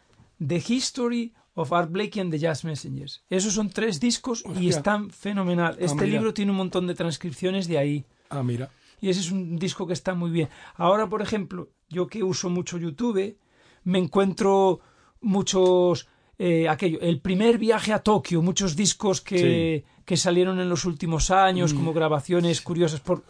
[0.46, 3.22] The History of Art Blakey and the Jazz Messengers.
[3.30, 5.76] Esos son tres discos y están fenomenal.
[5.78, 6.06] Este mira.
[6.16, 8.04] libro tiene un montón de transcripciones de ahí.
[8.30, 8.70] Ah, mira.
[9.00, 10.48] Y ese es un disco que está muy bien.
[10.76, 13.36] Ahora, por ejemplo, yo que uso mucho YouTube,
[13.84, 14.80] me encuentro
[15.20, 16.06] muchos...
[16.38, 21.30] eh, aquello, el primer viaje a Tokio, muchos discos que, que salieron en los últimos
[21.30, 23.24] años, como grabaciones curiosas por,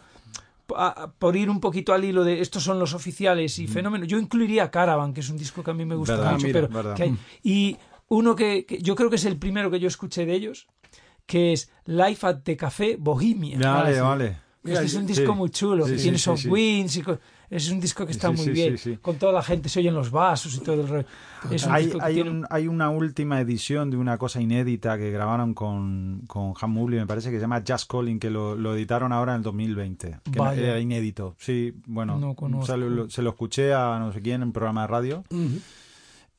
[0.75, 4.07] a- por ir un poquito al hilo de estos son los oficiales y fenómenos.
[4.07, 6.67] Yo incluiría Caravan, que es un disco que a mí me gusta Verdad, mucho, mira,
[6.71, 7.77] pero que hay- y
[8.11, 10.67] uno que, que yo creo que es el primero que yo escuché de ellos,
[11.25, 13.57] que es Life at the Café Bohemia.
[13.57, 13.99] Vale, Ah, sí.
[14.01, 14.37] vale.
[14.63, 15.13] Mira, Este es un sí.
[15.15, 16.47] disco muy chulo, Sí, tiene sí, soft sí.
[16.49, 17.17] winds y co-
[17.49, 18.97] es un disco que está Sí, muy sí, bien, sí, sí.
[19.01, 21.05] con toda la gente, se oyen los vasos y todo el rollo.
[21.49, 24.39] Es un Hay, disco que hay, tiene- un- hay una última edición de una cosa
[24.39, 28.29] inédita que grabaron con, con Han Mobley, me parece que se llama Jazz Calling, que
[28.29, 30.19] lo, lo editaron ahora en el 2020.
[30.31, 30.61] Que Vaya.
[30.61, 31.35] era inédito.
[31.39, 32.67] Sí, bueno, No conozco.
[32.67, 35.23] se, lo, se lo escuché a no sé quién en un programa de radio.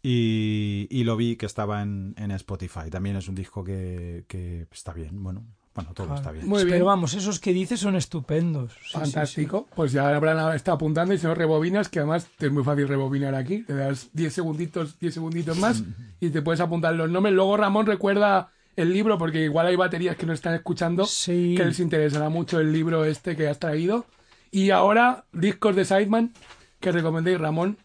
[0.03, 2.91] Y, y lo vi que estaba en, en Spotify.
[2.91, 5.23] También es un disco que, que está bien.
[5.23, 5.45] Bueno,
[5.75, 6.21] bueno todo Claro.
[6.21, 6.49] está bien.
[6.49, 6.71] Muy bien.
[6.71, 8.73] Pero vamos, esos que dices son estupendos.
[8.73, 8.99] Sí, sí, sí.
[8.99, 9.69] Fantástico.
[9.77, 13.35] Pues ya habrán está apuntando y si no rebobinas, que además es muy fácil rebobinar
[13.35, 13.63] aquí.
[13.63, 15.83] Te das 10 segunditos, 10 segunditos más
[16.21, 17.35] y te puedes apuntar los nombres.
[17.35, 21.55] Luego Ramón recuerda el libro porque igual hay baterías que no están escuchando Sí.
[21.57, 24.07] que les interesará mucho el libro este que has traído.
[24.51, 26.33] Y ahora, discos de Sideman
[26.81, 27.79] que recomendéis, Ramón.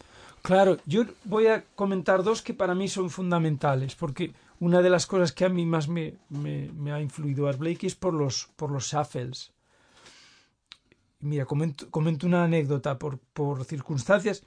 [0.47, 1.01] Claro, yo
[1.33, 4.23] voy a comentar dos que para mí son fundamentales, porque
[4.67, 7.87] una de las cosas que a mí más me, me- me ha influido Art Blakey
[7.87, 9.37] es por los, por los shuffles.
[11.19, 12.99] Mira, comento, comento una anécdota.
[12.99, 14.43] Por, por circunstancias,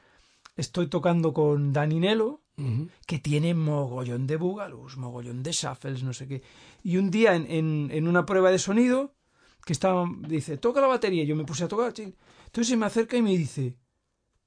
[0.56, 2.42] estoy tocando con Daninelo,
[3.06, 6.42] que tiene mogollón de boogaloo, mogollón de shuffles, no sé qué.
[6.84, 9.14] Y un día en, en- en una prueba de sonido,
[9.66, 13.16] que estaba, dice, toca la batería, yo me puse a tocar, entonces se me acerca
[13.18, 13.76] y me dice,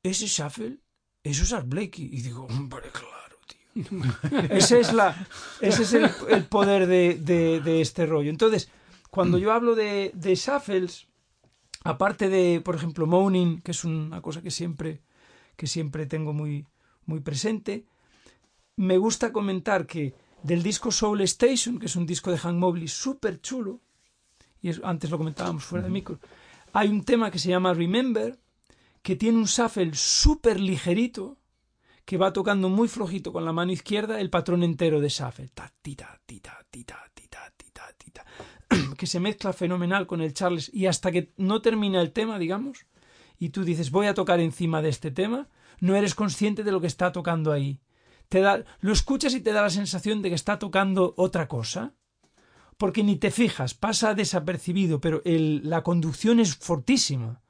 [0.03, 0.79] ese shuffle,
[1.23, 2.05] es Art Blakey.
[2.05, 3.83] Y digo, hombre, claro, tío.
[4.49, 5.27] ese es, la,
[5.61, 8.29] ese es el, el poder de, de- de este rollo.
[8.29, 8.69] Entonces,
[9.09, 11.07] cuando yo hablo de, de shuffles,
[11.83, 15.01] aparte de, por ejemplo, Moaning, que es una cosa que siempre,
[15.55, 16.65] que siempre tengo muy,
[17.05, 17.85] muy presente,
[18.75, 20.13] me gusta comentar que
[20.43, 23.79] del disco Soul Station, que es un disco de Hank Mobley súper chulo,
[24.61, 26.19] y es- antes lo comentábamos fuera de micro,
[26.73, 28.37] hay un tema que se llama Remember,
[29.03, 31.37] que tiene un shuffle súper ligerito,
[32.05, 35.49] que va tocando muy flojito con la mano izquierda el patrón entero de shuffle.
[35.53, 38.25] Ta, ti, ta, ti, ta, ti, ta, ti, ta, ti, ta, ti, ta.
[38.97, 42.85] que se mezcla fenomenal con el Charles y hasta que no termina el tema, digamos,
[43.37, 45.49] y tú dices voy a tocar encima de este tema,
[45.79, 47.81] no eres consciente de lo que está tocando ahí.
[48.29, 51.93] Te da, lo escuchas y te da la sensación de que está tocando otra cosa,
[52.77, 57.42] porque ni te fijas, pasa desapercibido, pero el- la conducción es fortísima.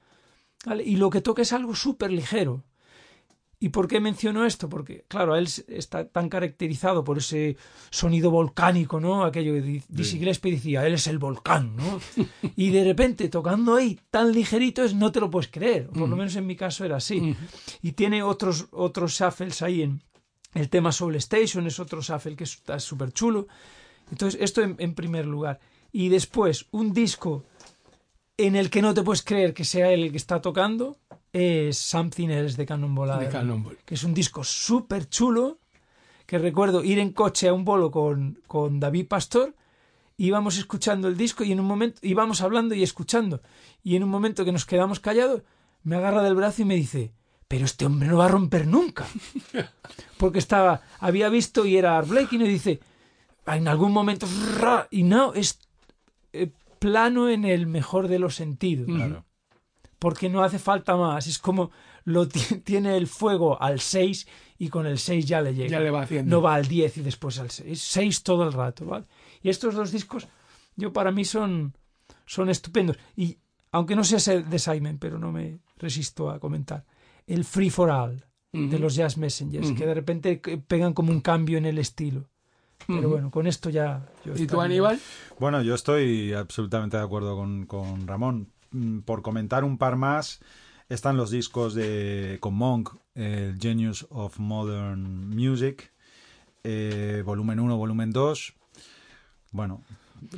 [0.65, 0.83] ¿Vale?
[0.83, 2.63] Y lo que toca es algo súper ligero.
[3.59, 4.67] ¿Y por qué menciono esto?
[4.67, 7.55] Porque, claro, él está tan caracterizado por ese
[7.91, 9.23] sonido volcánico, ¿no?
[9.23, 12.01] Aquello que Di- Dizzy Gillespie decía, él es el volcán, ¿no?
[12.57, 15.87] Y de repente, tocando ahí tan ligerito, es, no te lo puedes creer.
[15.87, 17.37] Por lo menos en mi caso era así.
[17.81, 20.01] Y tiene otros, otros shuffles ahí en
[20.55, 23.47] el tema Soul Station, es otro shuffle que está súper chulo.
[24.11, 25.61] Entonces, esto en, en primer lugar.
[25.93, 27.45] Y después, un disco
[28.37, 30.97] en el que no te puedes creer que sea él el que está tocando
[31.31, 33.77] es Something Else de Cannonball De Cannonball.
[33.85, 35.59] que es un disco súper chulo
[36.25, 39.55] que recuerdo ir en coche a un bolo con, con David Pastor
[40.17, 43.41] íbamos escuchando el disco y en un momento íbamos hablando y escuchando
[43.83, 45.43] y en un momento que nos quedamos callados
[45.83, 47.11] me agarra del brazo y me dice
[47.47, 49.05] pero este hombre no va a romper nunca
[50.17, 52.79] porque estaba había visto y era Art Blakey y me dice
[53.45, 54.27] en algún momento
[54.89, 55.59] y no es
[56.31, 56.49] eh,
[56.91, 59.25] plano en el mejor de los sentidos Claro.
[59.99, 61.27] porque no hace falta más.
[61.27, 61.71] Es como
[62.03, 64.27] lo ti- tiene el fuego al 6
[64.57, 65.69] y con el 6 ya le llega.
[65.69, 66.35] Ya le va haciendo.
[66.35, 67.81] No va al 10 y después al 6.
[67.81, 69.05] 6 todo el rato, ¿vale?
[69.41, 70.27] Y estos dos discos,
[70.75, 71.73] yo para mí son,
[72.25, 72.97] son estupendos.
[73.15, 73.37] Y
[73.71, 76.85] aunque no sea ese de Simon, pero no me resisto a comentar,
[77.25, 81.21] el Free for All de los Jazz Messengers, que de repente que pegan como un
[81.21, 82.29] cambio en el estilo.
[82.87, 84.05] Pero bueno, con esto ya...
[84.25, 84.99] yo ¿Y tú, Aníbal?
[85.39, 88.49] Bueno, yo estoy absolutamente de acuerdo con, con Ramón.
[88.71, 90.39] Mm, Por comentar un par más,
[90.89, 95.91] están los discos de con Monk, el Genius of Modern Music,
[96.63, 98.53] eh, volumen 1, volumen 2.
[99.51, 99.83] Bueno,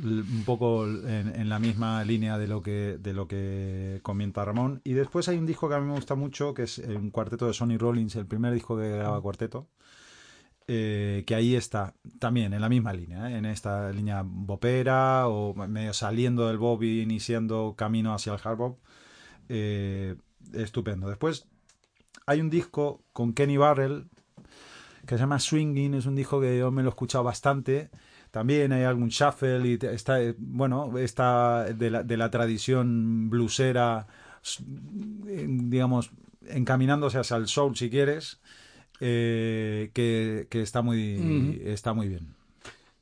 [0.02, 4.80] un poco en, en la misma línea de lo que de lo que comenta Ramón.
[4.84, 7.46] Y después hay un disco que a mí me gusta mucho, que es un cuarteto
[7.46, 9.68] de Sonny Rollins, el primer disco que graba cuarteto.
[10.68, 13.38] Eh, que ahí está también en la misma línea, ¿eh?
[13.38, 18.56] en esta línea bopera o medio saliendo del bop y iniciando camino hacia el hard
[18.56, 18.78] bop.
[19.48, 20.16] Eh,
[20.52, 21.08] estupendo.
[21.08, 21.46] Después
[22.26, 24.08] hay un disco con Kenny Barrell
[25.06, 27.90] que se llama Swinging, es un disco que yo me lo he escuchado bastante.
[28.32, 33.30] También hay algún shuffle y está, bueno, está de la, de la tradición
[35.28, 36.10] eh, digamos,
[36.48, 38.40] encaminándose hacia el soul si quieres,
[39.00, 42.34] eh, que, que está muy, está muy bien.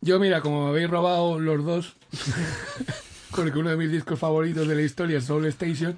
[0.00, 1.96] Yo, mira, como me habéis robado los dos,
[3.34, 5.96] porque uno de mis discos favoritos de la historia es Soul Station,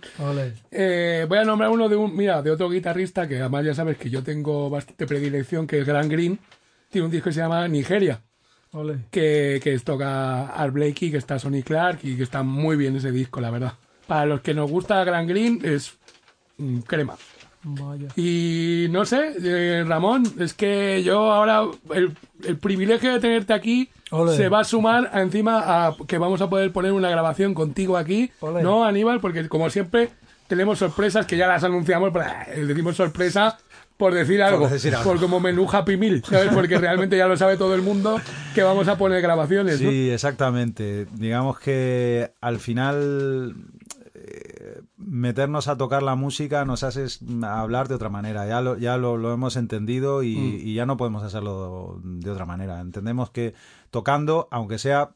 [0.70, 3.98] eh, voy a nombrar uno de un, mira, de otro guitarrista que además ya sabes
[3.98, 6.38] que yo tengo bastante predilección, que es Grant Green.
[6.88, 8.22] Tiene un disco que se llama Nigeria,
[8.72, 8.98] Ole.
[9.10, 13.10] que, que toca Art Blakey, que está Sonny Clark y que está muy bien ese
[13.10, 13.72] disco, la verdad.
[14.06, 15.98] Para los que nos gusta Grant Green es
[16.86, 17.16] crema.
[17.68, 18.08] Vaya.
[18.14, 21.62] Y no sé, eh, Ramón, es que yo ahora
[21.92, 23.90] el, el privilegio de tenerte aquí
[24.36, 27.96] se va a sumar a encima a que vamos a poder poner una grabación contigo
[27.96, 28.30] aquí.
[28.62, 29.20] ¿no, Aníbal?
[29.20, 30.10] Porque como siempre
[30.46, 32.24] tenemos sorpresas que ya las anunciamos, pero
[32.54, 33.58] eh, decimos sorpresa
[33.96, 35.10] por decir algo, decir algo.
[35.10, 36.52] por como menú Happy Meal, ¿sabes?
[36.52, 38.20] Porque realmente ya lo sabe todo el mundo
[38.54, 39.90] que vamos a poner grabaciones, ¿no?
[39.90, 41.06] Sí, exactamente.
[41.14, 43.54] Digamos que al final
[44.96, 48.46] meternos a tocar la música nos hace es- hablar de otra manera.
[48.46, 50.68] Ya lo, ya lo, lo hemos entendido y, Mm.
[50.68, 52.80] y ya no podemos hacerlo de otra manera.
[52.80, 53.54] Entendemos que
[53.90, 55.10] tocando, aunque sea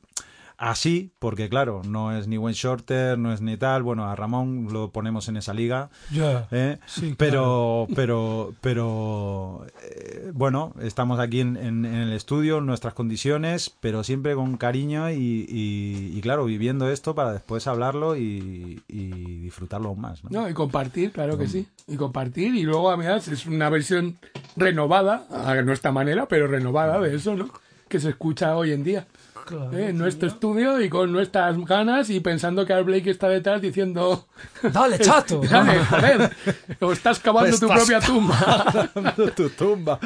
[0.62, 4.68] así, porque claro, no es ni Wayne Shorter, no es ni tal, bueno, a Ramón
[4.70, 5.88] lo ponemos en esa liga.
[6.12, 6.46] Ya.
[6.50, 6.76] ¿eh?
[6.86, 12.92] Sí, pero pero pero eh, bueno estamos aquí en, en- en el estudio en nuestras
[12.94, 15.14] condiciones pero siempre con cariño y,
[15.48, 19.08] y- y, claro viviendo esto para después hablarlo y, y
[19.40, 20.30] disfrutarlo aún más ¿no?
[20.42, 21.66] No, y compartir, claro que sí.
[21.88, 22.54] Y compartir.
[22.54, 24.18] Y luego, además, es una versión
[24.56, 27.48] renovada, a nuestra manera, pero renovada de eso, ¿no?
[27.88, 29.06] Que se escucha hoy en día.
[29.50, 29.76] Claro.
[29.76, 29.88] ¿eh?
[29.90, 34.26] En nuestro estudio y con nuestras ganas y pensando que Al Blake está detrás diciendo...
[34.62, 35.40] Dale, chato.
[35.50, 36.30] Dale, joder,
[36.80, 38.90] o estás cavando tu Estás propia tumba.
[39.36, 39.98] tu tumba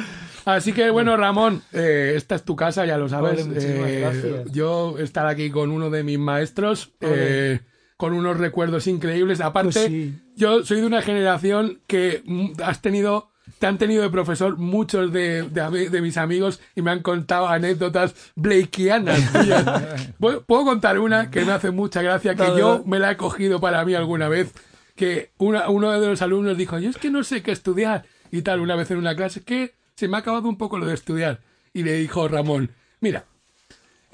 [0.45, 3.47] Así que bueno, Ramón, eh, esta es tu casa, ya lo sabes.
[3.47, 7.13] Vale, Eh, yo estar aquí con uno de mis maestros, Vale.
[7.53, 7.59] eh,
[7.97, 9.41] con unos recuerdos increíbles.
[9.41, 10.15] Aparte, Pues sí.
[10.35, 15.11] yo soy de una generación que mm, has tenido, te han tenido de profesor muchos
[15.11, 19.19] de, de, de mis amigos y me han contado anécdotas blakeianas.
[20.19, 20.43] tío.
[20.45, 23.83] Puedo contar una que me hace mucha gracia, que yo me la he cogido para
[23.85, 24.53] mí alguna vez,
[24.95, 28.41] que una- uno de los alumnos dijo, yo es que no sé qué estudiar y
[28.41, 30.93] tal, una vez en una clase, que se me ha acabado un poco lo de
[30.93, 31.39] estudiar.
[31.73, 33.25] Y le dijo Ramón, mira,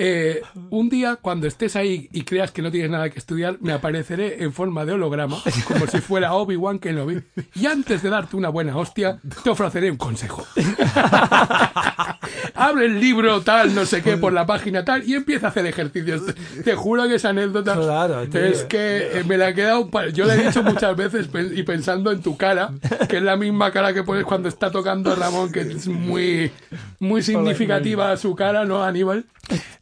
[0.04, 0.42] eh,
[0.72, 4.44] un día cuando estés ahí y creas que no tienes nada que estudiar, me apareceré
[4.44, 5.38] en forma de holograma,
[5.68, 7.22] como si fuera Obi-Wan Kenobi,
[7.54, 10.44] y antes de darte una buena hostia, te ofreceré un consejo.
[12.56, 15.68] Abre el libro tal, no sé qué, por la página tal, y empieza a hacer
[15.68, 16.24] ejercicios.
[16.64, 18.42] Te, juro que esa anécdota Claro, tío.
[18.42, 19.88] es que eh, me la he quedado...
[20.14, 22.72] Yo le he dicho muchas veces y pensando en tu cara,
[23.08, 26.52] que es la misma cara que pones cuando está tocando Ramón, que es muy,
[27.00, 29.26] muy significativa su cara, ¿no, Aníbal?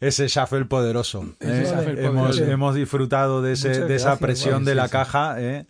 [0.09, 1.65] Ese shuffle poderoso Ese ¿eh?
[1.65, 2.51] shuffle hemos, poderoso.
[2.51, 5.65] hemos disfrutado de, ese, de esa presión de la caja ¿eh?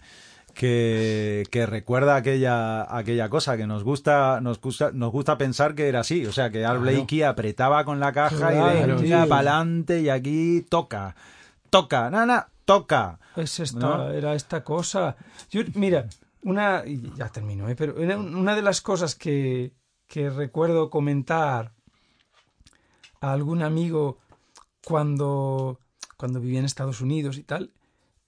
[0.53, 5.88] que, que recuerda aquella, aquella cosa que nos gusta, nos gusta, nos gusta pensar que
[5.88, 6.26] era así.
[6.26, 9.30] O sea, que Al Blakey apretaba con la caja Claro, y venga tío.
[9.30, 11.16] para adelante y aquí toca,
[11.70, 13.20] toca, nana, toca.
[13.38, 14.11] Es esta, ¿No?
[14.11, 15.16] era esta cosa.
[15.49, 16.07] Yo, mira,
[16.44, 16.84] una.
[16.86, 17.76] y Ya termino, ¿eh?
[17.78, 19.72] pero una de las cosas que,
[20.07, 21.72] que recuerdo comentar
[23.22, 24.18] a algún amigo
[24.84, 25.80] cuando,
[26.18, 27.74] cuando vivía en Estados Unidos y tal,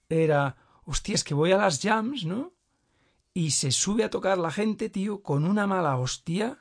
[0.10, 2.53] era, hostia, es que voy a las jams, ¿no?
[3.34, 6.57] Y se sube a tocar la gente, tío, con una mala hostia,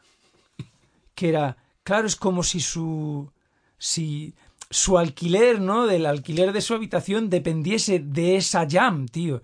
[1.15, 3.33] que era, claro, es como si su,
[3.79, 4.35] si
[4.71, 5.87] su alquiler, ¿no?
[5.87, 9.43] Del alquiler de su habitación dependiese de esa jam, tío.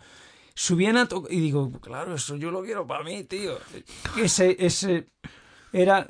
[0.55, 3.59] Subían a tocar, y digo, claro, eso yo lo quiero para mí, tío.
[4.17, 5.09] Ese, ese,
[5.73, 6.07] era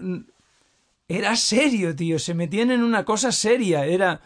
[1.08, 4.20] era serio, tío, se metían en una cosa seria, era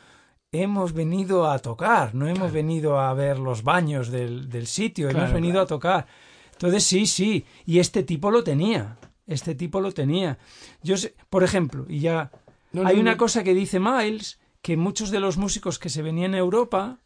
[0.53, 5.33] hemos venido a tocar, no hemos venido a ver los baños del, del sitio, hemos
[5.33, 5.65] venido claro.
[5.65, 6.07] a tocar.
[6.53, 10.39] Entonces sí, sí, y este tipo lo tenía, este tipo lo tenía.
[10.83, 12.31] Yo sé, por ejemplo, y ya
[12.73, 13.17] No, hay no, una no.
[13.17, 16.99] cosa que dice Miles, que muchos de los músicos que se venían a Europa,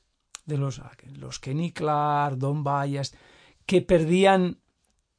[0.46, 0.80] de los,
[1.18, 3.14] los Kenny Clark, Don Bayas,
[3.66, 4.58] que perdían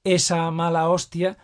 [0.03, 1.38] esa mala hostia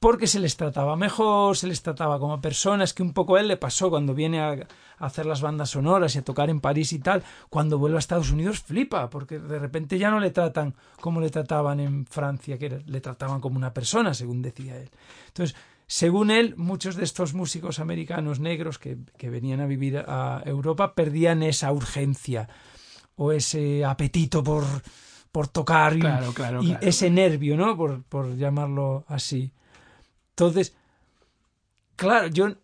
[0.00, 3.48] porque se les trataba mejor, se les trataba como personas, que un poco a él
[3.48, 4.66] le pasó cuando viene a,
[4.96, 8.30] hacer las bandas sonoras y a tocar en París y tal, cuando vuelve a Estados
[8.30, 12.82] Unidos flipa, porque de repente ya no le tratan como le trataban en Francia, que
[12.84, 14.90] le trataban como una persona, según decía él.
[15.28, 15.54] Entonces,
[15.86, 20.94] según él, muchos de estos músicos americanos negros que, que venían a vivir a Europa
[20.94, 22.48] perdían esa urgencia
[23.16, 24.64] o ese apetito por,
[25.30, 26.86] por tocar y, Claro, claro, y claro.
[26.86, 27.76] ese nervio, ¿no?
[27.76, 29.52] Por, por llamarlo así.
[30.40, 30.74] Entonces,
[31.96, 32.54] claro, yo,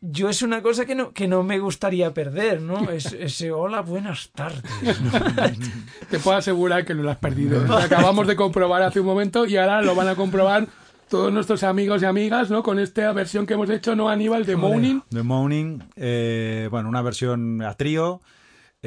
[0.00, 2.90] yo es una cosa que no, que no me gustaría perder, ¿no?
[2.90, 4.62] Es, ese hola, buenas tardes.
[5.02, 5.10] ¿no?
[6.10, 7.60] Te puedo asegurar que no lo has perdido.
[7.62, 10.66] Lo acabamos de comprobar hace un momento y ahora lo van a comprobar
[11.10, 12.62] todos nuestros amigos y amigas, ¿no?
[12.62, 14.46] Con esta versión que hemos hecho, ¿no, Aníbal?
[14.46, 15.02] De Moaning.
[15.10, 18.22] The Moaning, eh, bueno, una versión a trío,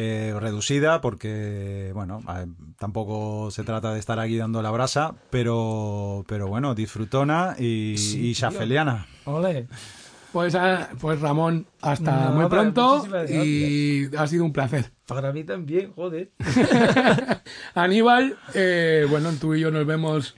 [0.01, 2.45] eh, reducida, porque, bueno, eh,
[2.77, 8.29] tampoco se trata de estar aquí dando la brasa, pero, pero bueno, disfrutona y, Sí,
[8.29, 9.07] y chafeliana.
[9.25, 9.67] Ole.
[10.31, 14.89] Pues, ah, pues Ramón, hasta muy pronto y ha sido un placer.
[15.05, 16.31] Para mí también, joder.
[17.75, 20.35] Aníbal, eh, bueno, tú y yo nos vemos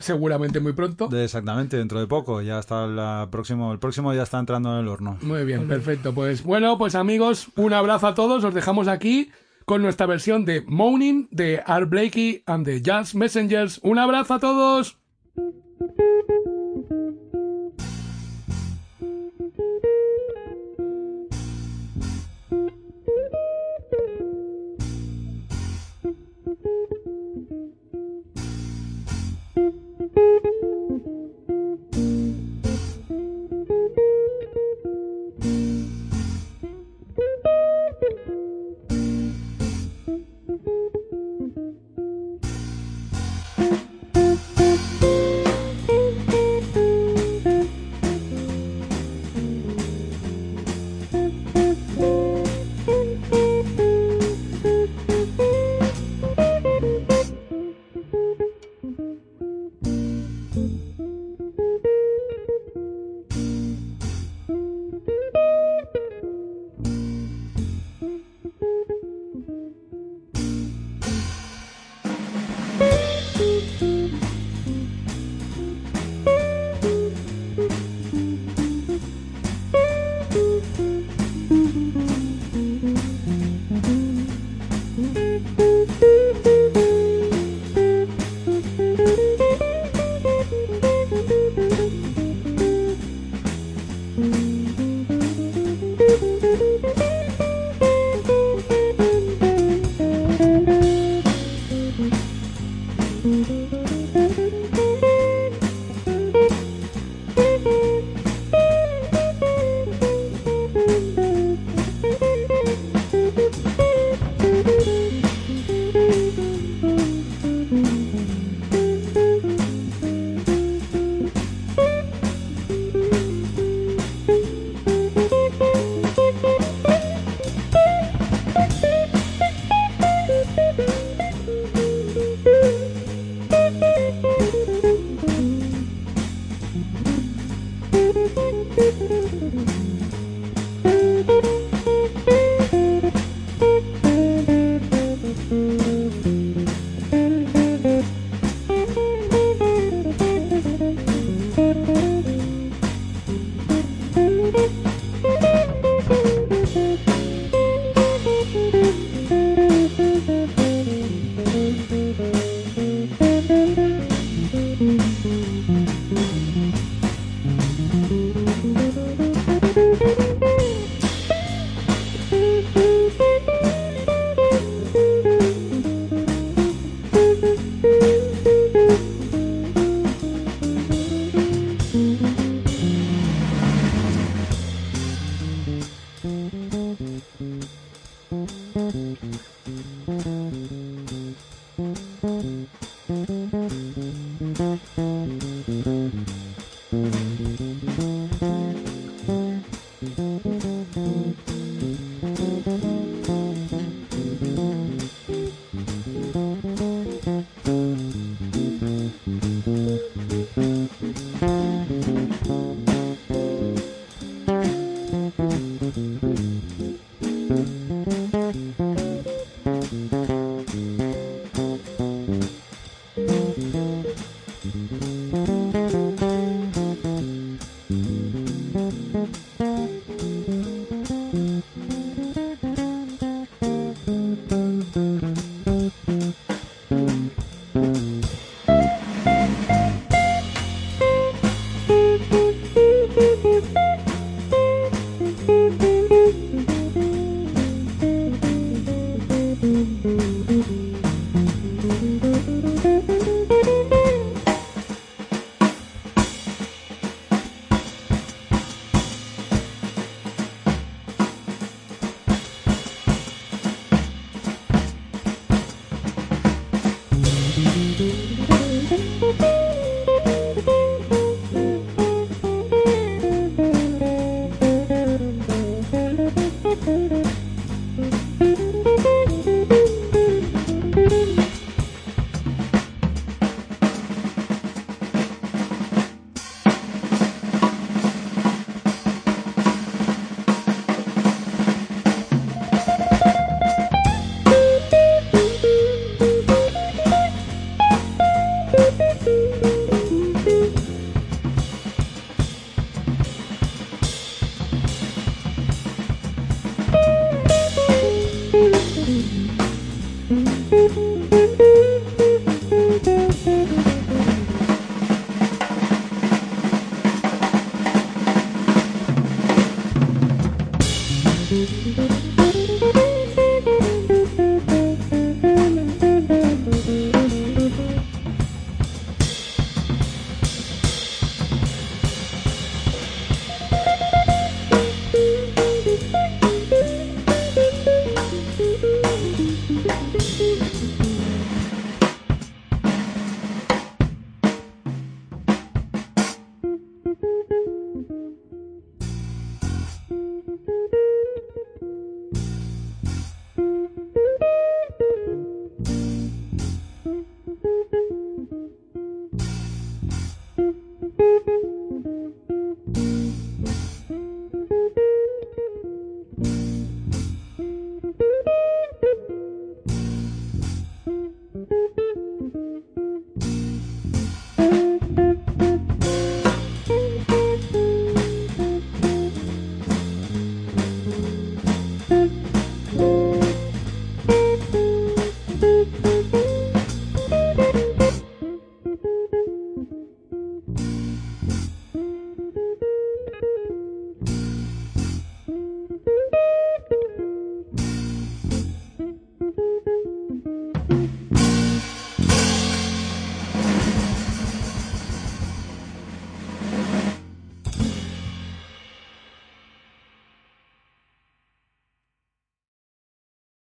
[0.00, 1.08] seguramente muy pronto.
[1.12, 2.42] Exactamente, dentro de poco.
[2.42, 5.18] Ya está la próximo, el próximo ya está entrando en el horno.
[5.22, 6.12] Muy bien, perfecto.
[6.12, 8.42] Pues bueno, pues amigos, un abrazo a todos.
[8.42, 9.30] Os dejamos aquí
[9.64, 13.78] con nuestra versión de Moaning de Art Blakey and the Jazz Messengers.
[13.84, 14.96] Un abrazo a todos.
[30.14, 30.44] thank
[38.28, 38.49] you.